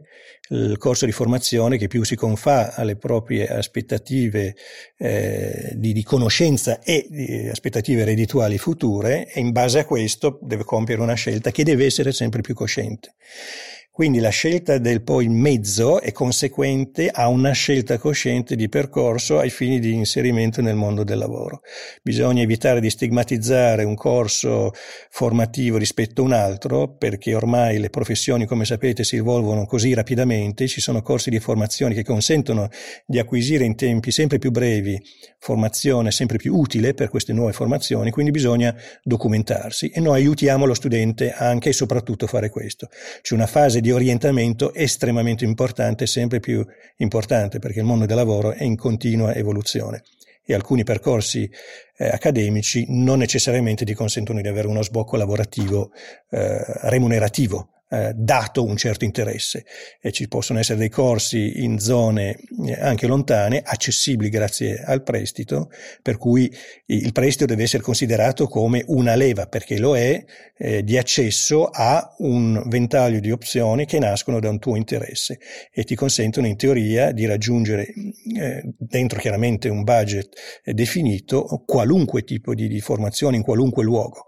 il 0.50 0.76
corso 0.76 1.06
di 1.06 1.12
formazione 1.12 1.78
che 1.78 1.88
più 1.88 2.04
si 2.04 2.16
confà 2.16 2.74
alle 2.74 2.96
proprie 2.96 3.48
aspettative 3.48 4.54
eh, 4.98 5.72
di, 5.74 5.94
di, 5.94 6.02
conoscenza 6.02 6.80
e 6.80 7.06
di 7.08 7.48
aspettative 7.48 8.04
reddituali 8.04 8.58
future 8.58 9.26
e 9.26 9.40
in 9.40 9.52
base 9.52 9.78
a 9.80 9.84
questo 9.86 10.38
deve 10.42 10.64
compiere 10.64 11.00
una 11.00 11.14
scelta 11.14 11.50
che 11.50 11.64
deve 11.64 11.86
essere 11.86 12.12
sempre 12.12 12.42
più 12.42 12.54
cosciente. 12.54 13.14
Quindi 13.98 14.20
la 14.20 14.28
scelta 14.28 14.78
del 14.78 15.02
poi 15.02 15.26
mezzo 15.26 16.00
è 16.00 16.12
conseguente 16.12 17.08
a 17.08 17.26
una 17.26 17.50
scelta 17.50 17.98
cosciente 17.98 18.54
di 18.54 18.68
percorso 18.68 19.40
ai 19.40 19.50
fini 19.50 19.80
di 19.80 19.92
inserimento 19.92 20.62
nel 20.62 20.76
mondo 20.76 21.02
del 21.02 21.18
lavoro. 21.18 21.62
Bisogna 22.00 22.42
evitare 22.42 22.78
di 22.78 22.90
stigmatizzare 22.90 23.82
un 23.82 23.96
corso 23.96 24.70
formativo 25.10 25.78
rispetto 25.78 26.22
a 26.22 26.26
un 26.26 26.32
altro 26.32 26.94
perché 26.94 27.34
ormai 27.34 27.80
le 27.80 27.90
professioni, 27.90 28.46
come 28.46 28.64
sapete, 28.64 29.02
si 29.02 29.16
evolvono 29.16 29.66
così 29.66 29.92
rapidamente, 29.94 30.68
ci 30.68 30.80
sono 30.80 31.02
corsi 31.02 31.28
di 31.28 31.40
formazione 31.40 31.92
che 31.92 32.04
consentono 32.04 32.68
di 33.04 33.18
acquisire 33.18 33.64
in 33.64 33.74
tempi 33.74 34.12
sempre 34.12 34.38
più 34.38 34.52
brevi 34.52 35.02
formazione 35.38 36.10
sempre 36.10 36.36
più 36.36 36.54
utile 36.54 36.94
per 36.94 37.08
queste 37.08 37.32
nuove 37.32 37.52
formazioni, 37.52 38.10
quindi 38.10 38.30
bisogna 38.30 38.74
documentarsi 39.02 39.88
e 39.88 40.00
noi 40.00 40.20
aiutiamo 40.20 40.66
lo 40.66 40.74
studente 40.74 41.32
anche 41.32 41.70
e 41.70 41.72
soprattutto 41.72 42.24
a 42.24 42.28
fare 42.28 42.50
questo. 42.50 42.88
C'è 43.22 43.34
una 43.34 43.46
fase 43.46 43.80
di 43.80 43.87
di 43.88 43.92
orientamento 43.92 44.74
estremamente 44.74 45.46
importante, 45.46 46.06
sempre 46.06 46.40
più 46.40 46.62
importante, 46.96 47.58
perché 47.58 47.78
il 47.78 47.86
mondo 47.86 48.04
del 48.04 48.16
lavoro 48.16 48.52
è 48.52 48.62
in 48.62 48.76
continua 48.76 49.34
evoluzione 49.34 50.02
e 50.44 50.52
alcuni 50.52 50.84
percorsi 50.84 51.50
eh, 51.96 52.08
accademici 52.08 52.84
non 52.88 53.18
necessariamente 53.18 53.86
ti 53.86 53.94
consentono 53.94 54.42
di 54.42 54.48
avere 54.48 54.66
uno 54.66 54.82
sbocco 54.82 55.16
lavorativo 55.16 55.90
eh, 56.30 56.62
remunerativo 56.82 57.77
eh, 57.90 58.12
dato 58.14 58.64
un 58.64 58.76
certo 58.76 59.04
interesse. 59.04 59.64
E 60.00 60.12
ci 60.12 60.28
possono 60.28 60.58
essere 60.58 60.78
dei 60.78 60.90
corsi 60.90 61.62
in 61.62 61.78
zone 61.78 62.38
eh, 62.66 62.74
anche 62.80 63.06
lontane, 63.06 63.62
accessibili 63.64 64.28
grazie 64.28 64.82
al 64.84 65.02
prestito, 65.02 65.70
per 66.02 66.18
cui 66.18 66.52
il 66.86 67.12
prestito 67.12 67.46
deve 67.46 67.62
essere 67.62 67.82
considerato 67.82 68.46
come 68.46 68.84
una 68.88 69.14
leva, 69.14 69.46
perché 69.46 69.78
lo 69.78 69.96
è, 69.96 70.22
eh, 70.58 70.82
di 70.82 70.98
accesso 70.98 71.66
a 71.66 72.14
un 72.18 72.62
ventaglio 72.66 73.20
di 73.20 73.30
opzioni 73.30 73.86
che 73.86 73.98
nascono 73.98 74.40
da 74.40 74.50
un 74.50 74.58
tuo 74.58 74.76
interesse 74.76 75.38
e 75.72 75.84
ti 75.84 75.94
consentono 75.94 76.46
in 76.46 76.56
teoria 76.56 77.12
di 77.12 77.26
raggiungere 77.26 77.86
eh, 78.38 78.62
dentro 78.76 79.18
chiaramente 79.18 79.68
un 79.68 79.84
budget 79.84 80.36
eh, 80.64 80.74
definito 80.74 81.62
qualunque 81.64 82.24
tipo 82.24 82.54
di, 82.54 82.68
di 82.68 82.80
formazione 82.80 83.36
in 83.36 83.42
qualunque 83.42 83.84
luogo 83.84 84.26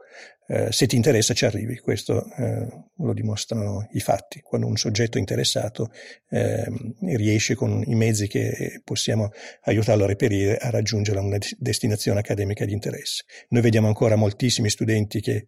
eh, 0.53 0.73
se 0.73 0.89
ti 0.89 0.97
interessa 0.97 1.33
ci 1.33 1.45
arrivi, 1.45 1.79
questo 1.79 2.27
eh, 2.37 2.67
lo 2.97 3.13
dimostrano 3.13 3.87
i 3.93 4.01
fatti. 4.01 4.41
Quando 4.41 4.67
un 4.67 4.77
soggetto 4.77 5.17
interessato 5.17 5.93
eh, 6.29 6.67
riesce 7.03 7.55
con 7.55 7.85
i 7.87 7.95
mezzi 7.95 8.27
che 8.27 8.81
possiamo 8.83 9.31
aiutarlo 9.63 10.03
a 10.03 10.07
reperire 10.09 10.57
a 10.57 10.71
raggiungere 10.71 11.21
una 11.21 11.39
destinazione 11.57 12.19
accademica 12.19 12.65
di 12.65 12.73
interesse. 12.73 13.27
Noi 13.51 13.63
vediamo 13.63 13.87
ancora 13.87 14.17
moltissimi 14.17 14.69
studenti 14.71 15.21
che 15.21 15.47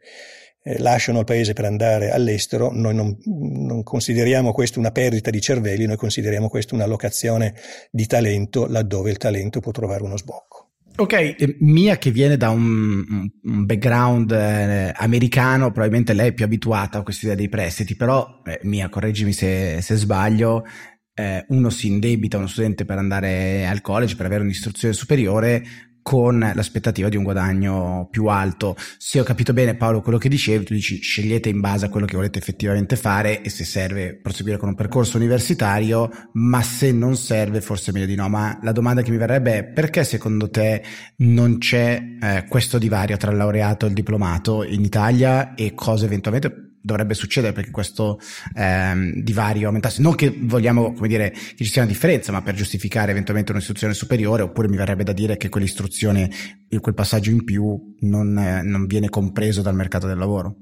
eh, 0.63 0.79
lasciano 0.79 1.19
il 1.19 1.25
paese 1.25 1.53
per 1.53 1.65
andare 1.65 2.13
all'estero, 2.13 2.71
noi 2.71 2.95
non, 2.95 3.19
non, 3.25 3.83
consideriamo 3.83 4.53
questo 4.53 4.79
una 4.79 4.93
perdita 4.93 5.31
di 5.31 5.41
cervelli, 5.41 5.85
noi 5.85 5.97
consideriamo 5.97 6.49
questo 6.49 6.77
una 6.77 6.87
locazione 6.87 7.57
di 7.91 8.07
talento 8.07 8.67
laddove 8.69 9.11
il 9.11 9.17
talento 9.17 9.59
può 9.59 9.73
trovare 9.73 10.05
uno 10.05 10.17
sbocco. 10.17 10.72
Ok, 10.95 11.57
Mia 11.61 11.97
che 11.97 12.11
viene 12.11 12.37
da 12.37 12.51
un, 12.51 13.29
un 13.43 13.67
background 13.67 14.31
eh, 14.31 14.93
americano, 14.95 15.71
probabilmente 15.71 16.13
lei 16.13 16.29
è 16.29 16.33
più 16.33 16.45
abituata 16.45 16.99
a 16.99 17.03
questa 17.03 17.25
idea 17.27 17.37
dei 17.37 17.49
prestiti, 17.49 17.97
però 17.97 18.43
eh, 18.45 18.61
Mia, 18.65 18.91
correggimi 18.91 19.33
se, 19.33 19.81
se 19.81 19.97
sbaglio, 19.97 20.65
eh, 21.15 21.45
uno 21.49 21.71
si 21.71 21.87
indebita 21.89 22.37
uno 22.37 22.47
studente 22.47 22.85
per 22.85 22.99
andare 22.99 23.67
al 23.67 23.81
college, 23.81 24.17
per 24.17 24.27
avere 24.27 24.43
un'istruzione 24.43 24.93
superiore, 24.93 25.65
con 26.03 26.39
l'aspettativa 26.55 27.09
di 27.09 27.17
un 27.17 27.23
guadagno 27.23 28.09
più 28.11 28.27
alto. 28.27 28.77
Se 28.99 29.21
ho 29.21 29.23
capito 29.23 29.53
bene 29.53 29.77
Paolo 29.77 30.03
quello 30.03 30.19
che 30.19 30.29
dicevi, 30.29 30.65
tu 30.65 30.75
dici 30.75 31.01
scegliete 31.01 31.49
in 31.49 31.61
base 31.61 31.87
a 31.87 31.89
quello 31.89 32.07
che 32.07 32.17
volete 32.17 32.39
effettivamente 32.39 32.97
fare 32.97 33.43
e 33.43 33.49
se 33.49 33.65
serve 33.65 34.15
proseguire 34.15 34.59
con 34.59 34.69
un 34.69 34.75
percorso 34.75 35.17
universitario, 35.17 36.11
ma 36.33 36.63
se 36.63 36.93
non 36.93 37.17
serve 37.17 37.61
forse 37.61 37.93
meglio 37.93 38.07
di 38.07 38.15
no. 38.15 38.29
Ma 38.29 38.59
la 38.63 38.73
domanda 38.73 39.03
che 39.03 39.11
mi 39.11 39.17
verrebbe 39.17 39.59
è 39.59 39.65
perché 39.65 40.05
secondo 40.05 40.51
te 40.51 40.83
non 41.19 41.59
c'è 41.59 42.03
eh, 42.21 42.45
questo 42.49 42.79
divario 42.79 43.17
tra 43.17 43.31
il 43.31 43.37
laureato 43.37 43.87
e 43.87 43.89
il 43.89 43.95
diplomato 43.95 44.65
in 44.65 44.83
Italia 44.83 45.55
e 45.55 45.75
cosa 45.75 46.05
eventualmente 46.05 46.72
dovrebbe 46.83 47.15
succedere 47.15 47.53
perché 47.53 47.71
questo 47.71 48.19
ehm, 48.55 49.23
divario 49.23 49.67
aumentasse. 49.67 50.03
Non 50.03 50.15
che 50.15 50.37
vogliamo, 50.37 50.93
come 50.93 51.09
dire, 51.09 51.31
che 51.31 51.65
ci 51.65 51.71
sia 51.71 51.83
una 51.83 51.91
differenza, 51.91 52.33
ma 52.33 52.43
per 52.43 52.55
giustificare 52.55 53.13
eventualmente 53.13 53.53
un'istruzione 53.53 53.95
superiore, 53.95 54.43
oppure 54.43 54.69
mi 54.69 54.77
verrebbe 54.77 55.05
da 55.05 55.13
dire 55.13 55.37
che 55.37 55.49
quell'istruzione, 55.49 56.31
quel 56.81 56.95
passaggio 56.95 57.31
in 57.31 57.45
più 57.45 57.95
non, 58.01 58.37
eh, 58.37 58.63
non 58.63 58.87
viene 58.87 59.09
compreso 59.09 59.63
dal 59.63 59.75
mercato 59.75 60.07
del 60.07 60.19
lavoro. 60.19 60.57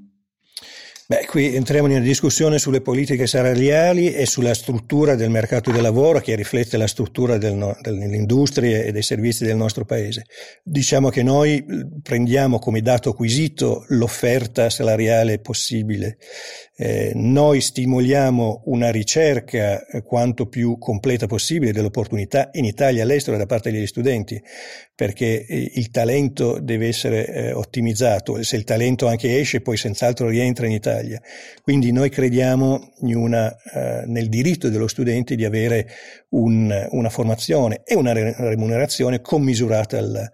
Beh, 1.07 1.25
qui 1.25 1.55
entriamo 1.55 1.87
in 1.87 1.95
una 1.95 2.03
discussione 2.03 2.57
sulle 2.57 2.79
politiche 2.79 3.27
salariali 3.27 4.13
e 4.13 4.25
sulla 4.25 4.53
struttura 4.53 5.15
del 5.15 5.29
mercato 5.29 5.69
del 5.71 5.81
lavoro 5.81 6.19
che 6.19 6.35
riflette 6.35 6.77
la 6.77 6.87
struttura 6.87 7.37
del, 7.37 7.77
dell'industria 7.81 8.83
e 8.83 8.91
dei 8.91 9.01
servizi 9.01 9.43
del 9.43 9.57
nostro 9.57 9.83
paese. 9.83 10.25
Diciamo 10.63 11.09
che 11.09 11.21
noi 11.21 11.65
prendiamo 12.01 12.59
come 12.59 12.81
dato 12.81 13.09
acquisito 13.09 13.83
l'offerta 13.89 14.69
salariale 14.69 15.39
possibile. 15.39 16.17
Eh, 16.83 17.11
noi 17.13 17.61
stimoliamo 17.61 18.63
una 18.65 18.89
ricerca 18.89 19.85
eh, 19.85 20.01
quanto 20.01 20.47
più 20.47 20.79
completa 20.79 21.27
possibile 21.27 21.71
delle 21.71 21.85
opportunità 21.85 22.49
in 22.53 22.65
Italia 22.65 23.01
e 23.01 23.03
all'estero 23.03 23.37
da 23.37 23.45
parte 23.45 23.71
degli 23.71 23.85
studenti, 23.85 24.41
perché 24.95 25.45
eh, 25.45 25.73
il 25.75 25.91
talento 25.91 26.59
deve 26.59 26.87
essere 26.87 27.51
ottimizzato. 27.53 28.41
Se 28.41 28.55
il 28.55 28.63
talento 28.63 29.05
anche 29.05 29.37
esce, 29.37 29.61
poi 29.61 29.77
senz'altro 29.77 30.27
rientra 30.27 30.65
in 30.65 30.71
Italia. 30.71 31.21
Quindi 31.61 31.91
noi 31.91 32.09
crediamo 32.09 32.93
una, 33.01 33.55
nel 34.07 34.27
diritto 34.27 34.69
dello 34.69 34.87
studente 34.87 35.35
di 35.35 35.45
avere 35.45 35.87
un, 36.29 36.87
una 36.91 37.09
formazione 37.09 37.81
e 37.83 37.93
una 37.93 38.11
remunerazione 38.13 39.21
commisurata 39.21 39.99
al, 39.99 40.29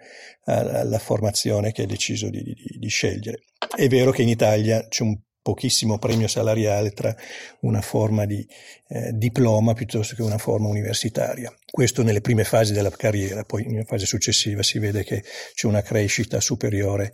alla 0.46 1.00
formazione 1.00 1.74
che 1.74 1.82
ha 1.82 1.88
deciso 1.88 2.30
di, 2.30 2.42
di, 2.42 2.56
di 2.80 2.88
scegliere. 2.88 3.40
È 3.76 3.88
vero 3.90 4.12
che 4.12 4.22
in 4.22 4.30
Italia 4.30 4.86
c'è 4.88 5.04
un 5.04 5.18
pochissimo 5.48 5.98
premio 5.98 6.28
salariale 6.28 6.92
tra 6.92 7.16
una 7.62 7.80
forma 7.80 8.26
di 8.26 8.46
eh, 8.90 9.12
diploma 9.14 9.74
piuttosto 9.74 10.14
che 10.14 10.22
una 10.22 10.38
forma 10.38 10.68
universitaria. 10.68 11.54
Questo 11.72 12.04
nelle 12.04 12.20
prime 12.20 12.44
fasi 12.44 12.74
della 12.74 12.90
carriera, 12.90 13.44
poi 13.44 13.64
in 13.64 13.86
fase 13.86 14.06
successiva 14.06 14.62
si 14.62 14.78
vede 14.78 15.06
che 15.06 15.24
c'è 15.54 15.68
una 15.68 15.82
crescita 15.82 16.42
superiore 16.42 17.14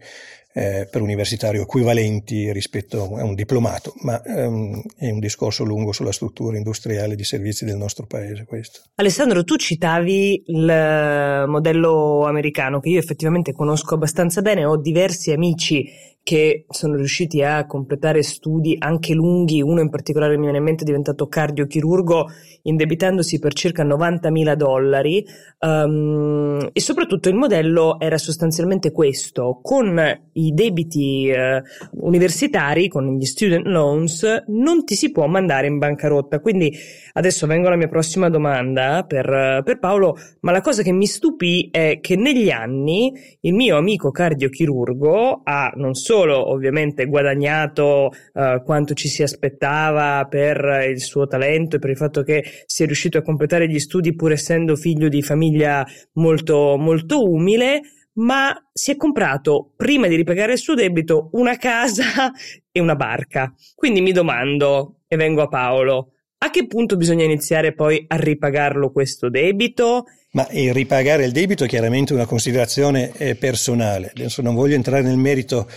eh, 0.55 0.87
per 0.89 1.01
universitario 1.01 1.61
equivalenti 1.63 2.51
rispetto 2.51 3.15
a 3.15 3.23
un 3.23 3.35
diplomato, 3.35 3.93
ma 4.01 4.21
ehm, 4.23 4.81
è 4.97 5.09
un 5.09 5.19
discorso 5.19 5.63
lungo 5.63 5.91
sulla 5.91 6.11
struttura 6.11 6.57
industriale 6.57 7.15
di 7.15 7.23
servizi 7.23 7.65
del 7.65 7.77
nostro 7.77 8.07
paese 8.07 8.45
questo. 8.45 8.81
Alessandro, 8.95 9.43
tu 9.43 9.57
citavi 9.57 10.43
il 10.47 11.45
modello 11.47 12.25
americano 12.25 12.79
che 12.79 12.89
io 12.89 12.99
effettivamente 12.99 13.51
conosco 13.51 13.93
abbastanza 13.93 14.41
bene, 14.41 14.65
ho 14.65 14.77
diversi 14.77 15.31
amici 15.31 16.11
che 16.23 16.63
sono 16.69 16.95
riusciti 16.95 17.43
a 17.43 17.65
completare 17.65 18.23
studi 18.23 18.77
anche 18.79 19.13
lunghi, 19.13 19.61
uno 19.61 19.81
in 19.81 19.89
particolare 19.89 20.37
mi 20.37 20.43
viene 20.43 20.59
in 20.59 20.63
mente 20.63 20.83
è 20.83 20.85
diventato 20.85 21.27
cardiochirurgo 21.27 22.27
indebitandosi 22.61 23.39
per 23.39 23.53
circa 23.53 23.83
90.000 23.83 24.53
dollari 24.53 25.25
um, 25.59 26.69
e 26.71 26.79
soprattutto 26.79 27.27
il 27.27 27.35
modello 27.35 27.99
era 27.99 28.17
sostanzialmente 28.17 28.93
questo, 28.93 29.59
con 29.61 29.99
i 30.31 30.53
debiti 30.53 31.29
uh, 31.29 31.61
universitari, 32.05 32.87
con 32.87 33.17
gli 33.17 33.25
student 33.25 33.65
loans, 33.65 34.25
non 34.47 34.85
ti 34.85 34.95
si 34.95 35.11
può 35.11 35.27
mandare 35.27 35.67
in 35.67 35.77
bancarotta, 35.77 36.39
quindi 36.39 36.73
adesso 37.13 37.47
vengo 37.47 37.67
alla 37.67 37.75
mia 37.75 37.89
prossima 37.89 38.29
domanda 38.29 39.03
per, 39.05 39.61
per 39.65 39.77
Paolo, 39.77 40.15
ma 40.39 40.53
la 40.53 40.61
cosa 40.61 40.83
che 40.83 40.93
mi 40.93 41.05
stupì 41.05 41.67
è 41.69 41.99
che 41.99 42.15
negli 42.15 42.49
anni 42.49 43.11
il 43.41 43.53
mio 43.53 43.75
amico 43.75 44.09
cardiochirurgo 44.09 45.41
ha 45.43 45.73
non 45.75 45.93
solo 45.95 46.11
solo 46.13 46.51
ovviamente 46.51 47.07
guadagnato 47.07 48.11
uh, 48.33 48.63
quanto 48.63 48.93
ci 48.93 49.07
si 49.07 49.23
aspettava 49.23 50.27
per 50.29 50.85
il 50.87 51.01
suo 51.01 51.25
talento 51.25 51.75
e 51.77 51.79
per 51.79 51.89
il 51.89 51.97
fatto 51.97 52.21
che 52.21 52.43
si 52.67 52.83
è 52.83 52.85
riuscito 52.85 53.17
a 53.17 53.23
completare 53.23 53.67
gli 53.67 53.79
studi 53.79 54.13
pur 54.13 54.31
essendo 54.31 54.75
figlio 54.75 55.09
di 55.09 55.23
famiglia 55.23 55.83
molto, 56.13 56.77
molto 56.77 57.27
umile, 57.27 57.81
ma 58.17 58.53
si 58.71 58.91
è 58.91 58.95
comprato 58.95 59.71
prima 59.75 60.05
di 60.05 60.15
ripagare 60.15 60.51
il 60.51 60.59
suo 60.59 60.75
debito 60.75 61.29
una 61.31 61.57
casa 61.57 62.31
e 62.71 62.79
una 62.79 62.95
barca. 62.95 63.51
Quindi 63.73 64.01
mi 64.01 64.11
domando, 64.11 64.99
e 65.07 65.15
vengo 65.15 65.41
a 65.41 65.47
Paolo, 65.47 66.11
a 66.37 66.51
che 66.51 66.67
punto 66.67 66.95
bisogna 66.95 67.23
iniziare 67.23 67.73
poi 67.73 68.05
a 68.07 68.17
ripagarlo 68.17 68.91
questo 68.91 69.29
debito? 69.29 70.03
Ma 70.33 70.47
il 70.49 70.73
ripagare 70.73 71.25
il 71.25 71.31
debito 71.31 71.63
è 71.63 71.67
chiaramente 71.67 72.11
una 72.13 72.25
considerazione 72.25 73.11
eh, 73.17 73.35
personale. 73.35 74.11
Adesso 74.15 74.41
non 74.41 74.55
voglio 74.55 74.73
entrare 74.73 75.03
nel 75.03 75.17
merito 75.17 75.67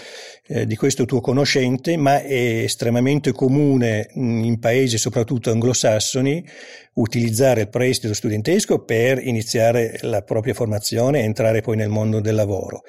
eh, 0.49 0.67
di 0.67 0.77
questo 0.77 1.05
tuo 1.05 1.21
conoscente, 1.21 1.97
ma 1.97 2.23
è 2.23 2.63
estremamente 2.63 3.33
comune 3.33 4.09
in 4.15 4.59
paesi 4.59 4.99
soprattutto 4.99 5.51
anglosassoni 5.51 6.45
utilizzare 6.95 7.63
il 7.63 7.69
prestito 7.69 8.15
studentesco 8.15 8.85
per 8.85 9.19
iniziare 9.23 9.99
la 10.03 10.23
propria 10.23 10.55
formazione 10.55 11.21
e 11.21 11.25
entrare 11.25 11.61
poi 11.61 11.77
nel 11.77 11.89
mondo 11.89 12.21
del 12.21 12.35
lavoro. 12.35 12.85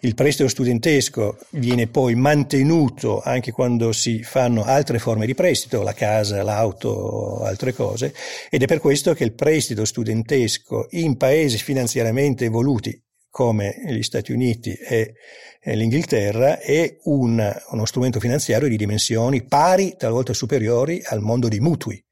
Il 0.00 0.14
prestito 0.14 0.48
studentesco 0.48 1.38
viene 1.50 1.86
poi 1.86 2.14
mantenuto 2.14 3.20
anche 3.20 3.52
quando 3.52 3.92
si 3.92 4.22
fanno 4.22 4.64
altre 4.64 4.98
forme 4.98 5.26
di 5.26 5.34
prestito, 5.34 5.82
la 5.82 5.94
casa, 5.94 6.42
l'auto, 6.42 7.42
altre 7.44 7.72
cose, 7.72 8.12
ed 8.50 8.62
è 8.62 8.66
per 8.66 8.80
questo 8.80 9.14
che 9.14 9.24
il 9.24 9.34
prestito 9.34 9.84
studentesco 9.84 10.88
in 10.90 11.16
paesi 11.16 11.58
finanziariamente 11.58 12.46
evoluti 12.46 13.00
come 13.32 13.74
gli 13.86 14.02
Stati 14.02 14.30
Uniti 14.30 14.74
e 14.74 15.14
l'Inghilterra 15.62 16.60
è 16.60 16.98
un, 17.04 17.60
uno 17.70 17.84
strumento 17.86 18.20
finanziario 18.20 18.68
di 18.68 18.76
dimensioni 18.76 19.42
pari, 19.42 19.94
talvolta 19.96 20.34
superiori, 20.34 21.00
al 21.02 21.22
mondo 21.22 21.48
dei 21.48 21.58
mutui. 21.58 22.04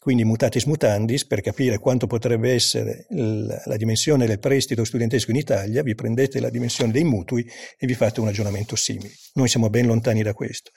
Quindi 0.00 0.24
mutatis 0.24 0.64
mutandis, 0.64 1.26
per 1.26 1.42
capire 1.42 1.78
quanto 1.78 2.06
potrebbe 2.06 2.52
essere 2.52 3.06
la 3.10 3.76
dimensione 3.76 4.24
del 4.24 4.38
prestito 4.38 4.84
studentesco 4.84 5.30
in 5.30 5.36
Italia, 5.36 5.82
vi 5.82 5.94
prendete 5.94 6.40
la 6.40 6.48
dimensione 6.48 6.90
dei 6.90 7.04
mutui 7.04 7.46
e 7.78 7.86
vi 7.86 7.94
fate 7.94 8.20
un 8.20 8.26
ragionamento 8.26 8.76
simile. 8.76 9.10
Noi 9.34 9.48
siamo 9.48 9.68
ben 9.68 9.86
lontani 9.86 10.22
da 10.22 10.32
questo. 10.32 10.70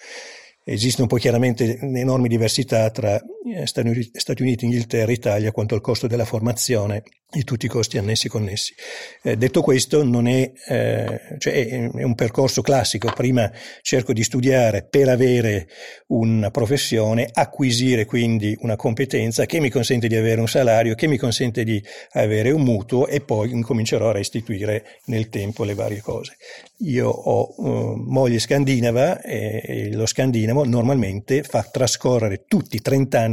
Esistono 0.66 1.08
poi 1.08 1.22
chiaramente 1.22 1.80
enormi 1.80 2.28
diversità 2.28 2.90
tra 2.90 3.22
Stati 3.66 4.42
Uniti, 4.42 4.66
Inghilterra 4.66 5.12
Italia 5.12 5.52
quanto 5.52 5.74
al 5.74 5.82
costo 5.82 6.08
della 6.08 6.26
formazione 6.26 7.04
e 7.32 7.44
tutti 7.44 7.68
i 7.68 7.70
costi 7.70 8.00
annessi 8.00 8.26
e 8.26 8.30
connessi. 8.30 8.74
Eh, 9.22 9.38
detto 9.38 9.62
questo, 9.62 10.02
è, 10.02 10.52
eh, 10.68 11.22
cioè 11.38 11.68
è, 11.68 12.04
un 12.04 12.16
percorso 12.16 12.64
classico. 12.64 13.12
Prima 13.14 13.52
cerco 13.82 14.14
di 14.14 14.24
studiare 14.24 14.84
per 14.84 15.10
avere 15.10 15.68
una 16.08 16.50
professione, 16.50 17.30
acquisire 17.32 18.06
quindi 18.06 18.58
una 18.62 18.76
competenza 18.76 19.46
che 19.46 19.60
mi 19.60 19.70
consente 19.70 20.08
di 20.08 20.16
avere 20.16 20.42
un 20.42 20.48
salario, 20.48 20.96
che 20.96 21.08
mi 21.08 21.18
consente 21.18 21.64
di 21.64 21.82
avere 22.14 22.50
un 22.50 22.64
mutuo 22.64 23.06
e 23.06 23.22
poi 23.22 23.52
incomincerò 23.52 24.10
a 24.10 24.14
restituire 24.14 25.00
nel 25.06 25.30
tempo 25.30 25.64
le 25.64 25.76
varie 25.76 26.02
cose. 26.02 26.36
Io 26.80 27.10
ho 27.10 27.54
uh, 27.58 27.96
moglie 28.08 28.40
scandinava 28.40 29.22
e, 29.22 29.62
e 29.64 29.94
lo 29.94 30.08
scandinavo 30.08 30.64
normalmente 30.66 31.44
fa 31.44 31.62
trascorrere 31.62 32.46
tutti 32.48 32.78
i 32.78 32.82
30 32.82 33.20
anni 33.20 33.29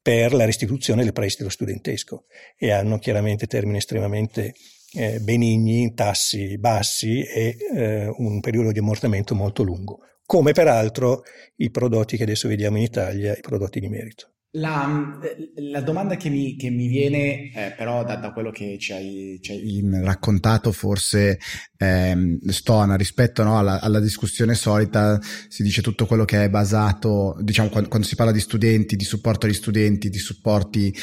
per 0.00 0.32
la 0.34 0.44
restituzione 0.44 1.04
del 1.04 1.12
prestito 1.12 1.48
studentesco 1.48 2.24
e 2.58 2.72
hanno 2.72 2.98
chiaramente 2.98 3.46
termini 3.46 3.78
estremamente 3.78 4.54
eh, 4.94 5.20
benigni, 5.20 5.94
tassi 5.94 6.58
bassi 6.58 7.22
e 7.22 7.56
eh, 7.74 8.12
un 8.16 8.40
periodo 8.40 8.72
di 8.72 8.80
ammortamento 8.80 9.34
molto 9.34 9.62
lungo, 9.62 10.00
come 10.26 10.52
peraltro 10.52 11.22
i 11.56 11.70
prodotti 11.70 12.16
che 12.16 12.24
adesso 12.24 12.48
vediamo 12.48 12.76
in 12.78 12.82
Italia, 12.82 13.36
i 13.36 13.40
prodotti 13.40 13.80
di 13.80 13.88
merito. 13.88 14.32
La, 14.54 15.18
la, 15.54 15.80
domanda 15.80 16.16
che 16.16 16.28
mi, 16.28 16.56
che 16.56 16.68
mi 16.68 16.86
viene, 16.86 17.50
eh, 17.54 17.74
però, 17.74 18.04
da, 18.04 18.16
da, 18.16 18.32
quello 18.32 18.50
che 18.50 18.76
ci 18.78 18.92
hai, 18.92 19.38
ci 19.40 19.52
hai 19.52 19.80
raccontato, 20.02 20.72
forse 20.72 21.38
ehm, 21.78 22.38
stona 22.48 22.94
rispetto 22.96 23.42
no, 23.44 23.58
alla, 23.58 23.80
alla, 23.80 23.98
discussione 23.98 24.54
solita. 24.54 25.18
Si 25.48 25.62
dice 25.62 25.80
tutto 25.80 26.04
quello 26.04 26.26
che 26.26 26.44
è 26.44 26.50
basato, 26.50 27.34
diciamo, 27.40 27.70
quando, 27.70 27.88
quando 27.88 28.06
si 28.06 28.14
parla 28.14 28.32
di 28.32 28.40
studenti, 28.40 28.94
di 28.94 29.04
supporto 29.04 29.46
agli 29.46 29.54
studenti, 29.54 30.10
di 30.10 30.18
supporti 30.18 30.94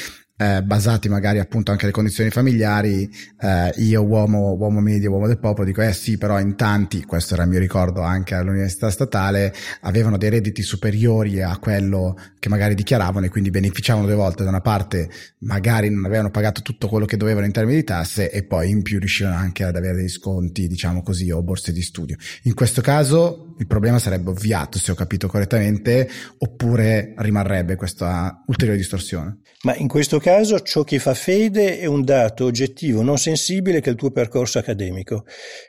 eh, 0.41 0.63
basati 0.63 1.09
magari 1.09 1.39
appunto 1.39 1.71
anche 1.71 1.83
alle 1.83 1.91
condizioni 1.91 2.29
familiari, 2.29 3.13
eh, 3.41 3.73
io 3.75 4.01
uomo, 4.03 4.53
uomo 4.53 4.79
medio, 4.79 5.11
uomo 5.11 5.27
del 5.27 5.37
popolo, 5.37 5.65
dico 5.65 5.81
eh 5.81 5.91
sì, 5.91 6.17
però 6.17 6.39
in 6.39 6.55
tanti, 6.55 7.03
questo 7.03 7.33
era 7.33 7.43
il 7.43 7.49
mio 7.49 7.59
ricordo 7.59 8.01
anche 8.01 8.35
all'università 8.35 8.89
statale, 8.89 9.53
avevano 9.81 10.17
dei 10.17 10.29
redditi 10.29 10.61
superiori 10.61 11.41
a 11.41 11.57
quello 11.57 12.17
che 12.39 12.47
magari 12.47 12.73
dichiaravano 12.73 13.25
e 13.25 13.29
quindi 13.29 13.49
beneficiavano 13.49 14.05
due 14.05 14.15
volte. 14.15 14.43
Da 14.43 14.49
una 14.49 14.61
parte 14.61 15.09
magari 15.39 15.89
non 15.89 16.05
avevano 16.05 16.31
pagato 16.31 16.61
tutto 16.61 16.87
quello 16.87 17.05
che 17.05 17.17
dovevano 17.17 17.45
in 17.45 17.51
termini 17.51 17.75
di 17.75 17.83
tasse 17.83 18.31
e 18.31 18.43
poi 18.43 18.69
in 18.69 18.81
più 18.81 18.97
riuscivano 18.99 19.35
anche 19.35 19.65
ad 19.65 19.75
avere 19.75 19.95
dei 19.95 20.09
sconti, 20.09 20.69
diciamo 20.69 21.03
così, 21.03 21.29
o 21.31 21.41
borse 21.43 21.73
di 21.73 21.81
studio. 21.81 22.15
In 22.43 22.53
questo 22.53 22.79
caso 22.79 23.48
il 23.59 23.67
problema 23.67 23.99
sarebbe 23.99 24.29
ovviato, 24.29 24.79
se 24.79 24.91
ho 24.91 24.95
capito 24.95 25.27
correttamente, 25.27 26.09
oppure 26.37 27.13
rimarrebbe 27.17 27.75
questa 27.75 28.41
ulteriore 28.47 28.79
distorsione. 28.79 29.41
Ma 29.63 29.75
in 29.75 29.89
questo 29.89 30.17
caso 30.17 30.61
ciò 30.61 30.85
che 30.85 30.97
fa 30.97 31.13
fede 31.13 31.79
è 31.79 31.85
un 31.85 32.05
dato 32.05 32.45
oggettivo, 32.45 33.01
non 33.01 33.17
sensibile, 33.17 33.81
che 33.81 33.89
è 33.89 33.91
il 33.91 33.97
tuo 33.97 34.11
percorso 34.11 34.59
accademico. 34.59 35.25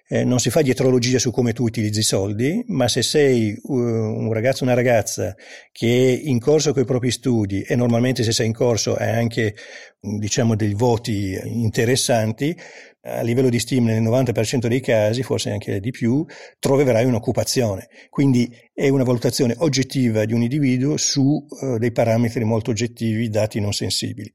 Eh, 0.07 0.23
non 0.23 0.39
si 0.39 0.51
fa 0.51 0.63
dietrologia 0.63 1.19
su 1.19 1.33
come 1.33 1.53
tu 1.53 1.65
utilizzi 1.65 1.99
i 1.99 2.05
soldi, 2.05 2.65
ma 2.69 2.87
se 2.87 3.03
sei 3.03 3.59
uh, 3.61 3.75
un 3.75 4.33
ragazzo 4.33 4.63
o 4.63 4.67
una 4.67 4.77
ragazza 4.77 5.35
che 5.73 5.87
è 5.89 6.29
in 6.29 6.39
corso 6.39 6.73
con 6.73 6.83
i 6.83 6.87
propri 6.87 7.11
studi 7.11 7.63
e 7.63 7.75
normalmente 7.75 8.23
se 8.23 8.31
sei 8.31 8.47
in 8.47 8.53
corso 8.53 8.95
hai 8.95 9.11
anche 9.11 9.57
diciamo 10.01 10.55
dei 10.55 10.75
voti 10.75 11.37
interessanti, 11.45 12.57
a 13.03 13.23
livello 13.23 13.49
di 13.49 13.59
stimoli 13.59 13.95
nel 13.95 14.03
90% 14.03 14.67
dei 14.67 14.81
casi, 14.81 15.23
forse 15.23 15.51
anche 15.51 15.81
di 15.81 15.91
più, 15.91 16.25
troverai 16.59 17.05
un'occupazione. 17.05 17.89
Quindi 18.11 18.55
è 18.73 18.89
una 18.89 19.05
valutazione 19.05 19.55
oggettiva 19.59 20.25
di 20.25 20.35
un 20.35 20.43
individuo 20.43 20.97
su 20.97 21.47
uh, 21.49 21.79
dei 21.79 21.93
parametri 21.93 22.45
molto 22.45 22.71
oggettivi, 22.71 23.29
dati 23.29 23.61
non 23.61 23.73
sensibili. 23.73 24.31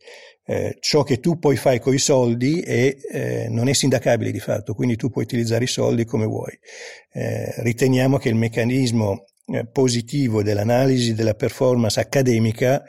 Eh, 0.47 0.77
ciò 0.79 1.03
che 1.03 1.19
tu 1.19 1.39
poi 1.39 1.55
fai 1.55 1.79
con 1.79 1.93
i 1.93 1.97
soldi 1.97 2.61
è, 2.61 2.95
eh, 3.11 3.47
non 3.49 3.67
è 3.67 3.73
sindacabile 3.73 4.31
di 4.31 4.39
fatto, 4.39 4.73
quindi 4.73 4.95
tu 4.95 5.09
puoi 5.09 5.23
utilizzare 5.23 5.63
i 5.63 5.67
soldi 5.67 6.05
come 6.05 6.25
vuoi. 6.25 6.57
Eh, 7.11 7.53
riteniamo 7.57 8.17
che 8.17 8.29
il 8.29 8.35
meccanismo 8.35 9.25
eh, 9.47 9.65
positivo 9.67 10.43
dell'analisi 10.43 11.13
della 11.13 11.33
performance 11.33 11.99
accademica 11.99 12.83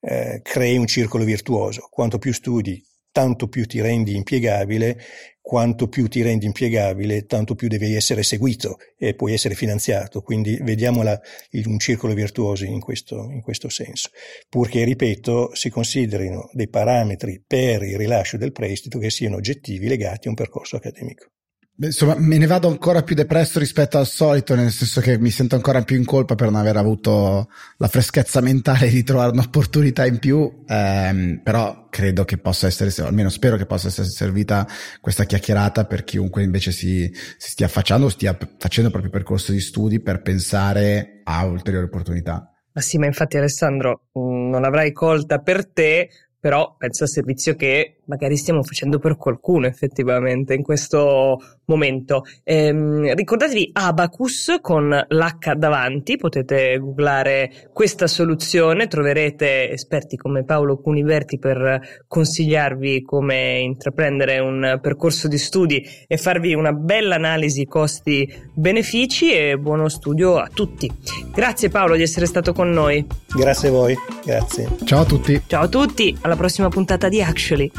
eh, 0.00 0.40
crei 0.42 0.76
un 0.76 0.86
circolo 0.86 1.24
virtuoso. 1.24 1.86
Quanto 1.90 2.18
più 2.18 2.32
studi, 2.32 2.80
tanto 3.16 3.48
più 3.48 3.64
ti 3.64 3.80
rendi 3.80 4.14
impiegabile, 4.14 5.00
quanto 5.40 5.88
più 5.88 6.06
ti 6.06 6.20
rendi 6.20 6.44
impiegabile, 6.44 7.24
tanto 7.24 7.54
più 7.54 7.66
devi 7.66 7.94
essere 7.94 8.22
seguito 8.22 8.76
e 8.98 9.14
puoi 9.14 9.32
essere 9.32 9.54
finanziato. 9.54 10.20
Quindi 10.20 10.58
vediamola 10.60 11.18
in 11.52 11.62
un 11.66 11.78
circolo 11.78 12.12
virtuoso 12.12 12.66
in 12.66 12.78
questo, 12.78 13.30
in 13.30 13.40
questo 13.40 13.70
senso. 13.70 14.10
Purché, 14.50 14.84
ripeto, 14.84 15.54
si 15.54 15.70
considerino 15.70 16.50
dei 16.52 16.68
parametri 16.68 17.42
per 17.46 17.84
il 17.84 17.96
rilascio 17.96 18.36
del 18.36 18.52
prestito 18.52 18.98
che 18.98 19.08
siano 19.08 19.36
oggettivi 19.36 19.88
legati 19.88 20.26
a 20.26 20.30
un 20.30 20.36
percorso 20.36 20.76
accademico. 20.76 21.35
Insomma, 21.78 22.14
me 22.16 22.38
ne 22.38 22.46
vado 22.46 22.68
ancora 22.68 23.02
più 23.02 23.14
depresso 23.14 23.58
rispetto 23.58 23.98
al 23.98 24.06
solito, 24.06 24.54
nel 24.54 24.70
senso 24.70 25.02
che 25.02 25.18
mi 25.18 25.28
sento 25.28 25.56
ancora 25.56 25.82
più 25.82 25.96
in 25.96 26.06
colpa 26.06 26.34
per 26.34 26.50
non 26.50 26.58
aver 26.58 26.78
avuto 26.78 27.50
la 27.76 27.88
freschezza 27.88 28.40
mentale 28.40 28.88
di 28.88 29.02
trovare 29.02 29.32
un'opportunità 29.32 30.06
in 30.06 30.18
più, 30.18 30.62
ehm, 30.66 31.42
però 31.42 31.88
credo 31.90 32.24
che 32.24 32.38
possa 32.38 32.66
essere, 32.66 32.90
almeno 33.06 33.28
spero 33.28 33.56
che 33.56 33.66
possa 33.66 33.88
essere 33.88 34.08
servita 34.08 34.66
questa 35.02 35.24
chiacchierata 35.24 35.84
per 35.84 36.04
chiunque 36.04 36.42
invece 36.42 36.72
si, 36.72 37.12
si 37.36 37.50
stia 37.50 37.66
affacciando 37.66 38.06
o 38.06 38.10
stia 38.10 38.36
facendo 38.58 38.88
il 38.88 38.92
proprio 38.92 39.10
percorso 39.10 39.52
di 39.52 39.60
studi 39.60 40.00
per 40.00 40.22
pensare 40.22 41.20
a 41.24 41.44
ulteriori 41.44 41.86
opportunità. 41.86 42.52
Ma 42.72 42.80
sì, 42.80 42.96
ma 42.96 43.04
infatti 43.04 43.36
Alessandro, 43.36 44.08
mm, 44.18 44.48
non 44.48 44.64
avrai 44.64 44.92
colta 44.92 45.40
per 45.40 45.66
te, 45.70 46.08
però 46.40 46.74
penso 46.78 47.04
al 47.04 47.10
servizio 47.10 47.54
che 47.54 47.95
magari 48.06 48.36
stiamo 48.36 48.62
facendo 48.62 48.98
per 48.98 49.16
qualcuno 49.16 49.66
effettivamente 49.66 50.54
in 50.54 50.62
questo 50.62 51.40
momento. 51.66 52.24
Ehm, 52.44 53.14
ricordatevi 53.14 53.70
Abacus 53.72 54.58
con 54.60 54.88
l'H 54.88 55.54
davanti, 55.56 56.16
potete 56.16 56.78
googlare 56.78 57.68
questa 57.72 58.06
soluzione, 58.06 58.86
troverete 58.86 59.70
esperti 59.70 60.16
come 60.16 60.44
Paolo 60.44 60.78
Cuniverti 60.78 61.38
per 61.38 62.04
consigliarvi 62.06 63.02
come 63.02 63.58
intraprendere 63.60 64.38
un 64.38 64.78
percorso 64.80 65.28
di 65.28 65.38
studi 65.38 65.84
e 66.06 66.16
farvi 66.16 66.54
una 66.54 66.72
bella 66.72 67.16
analisi 67.16 67.64
costi-benefici 67.66 69.32
e 69.32 69.58
buono 69.58 69.88
studio 69.88 70.38
a 70.38 70.48
tutti. 70.52 70.90
Grazie 71.32 71.68
Paolo 71.68 71.96
di 71.96 72.02
essere 72.02 72.26
stato 72.26 72.52
con 72.52 72.70
noi. 72.70 73.06
Grazie 73.36 73.68
a 73.68 73.72
voi, 73.72 73.96
grazie. 74.24 74.68
Ciao 74.84 75.02
a 75.02 75.04
tutti. 75.04 75.42
Ciao 75.46 75.64
a 75.64 75.68
tutti, 75.68 76.16
alla 76.22 76.36
prossima 76.36 76.68
puntata 76.68 77.08
di 77.08 77.22
Actually. 77.22 77.70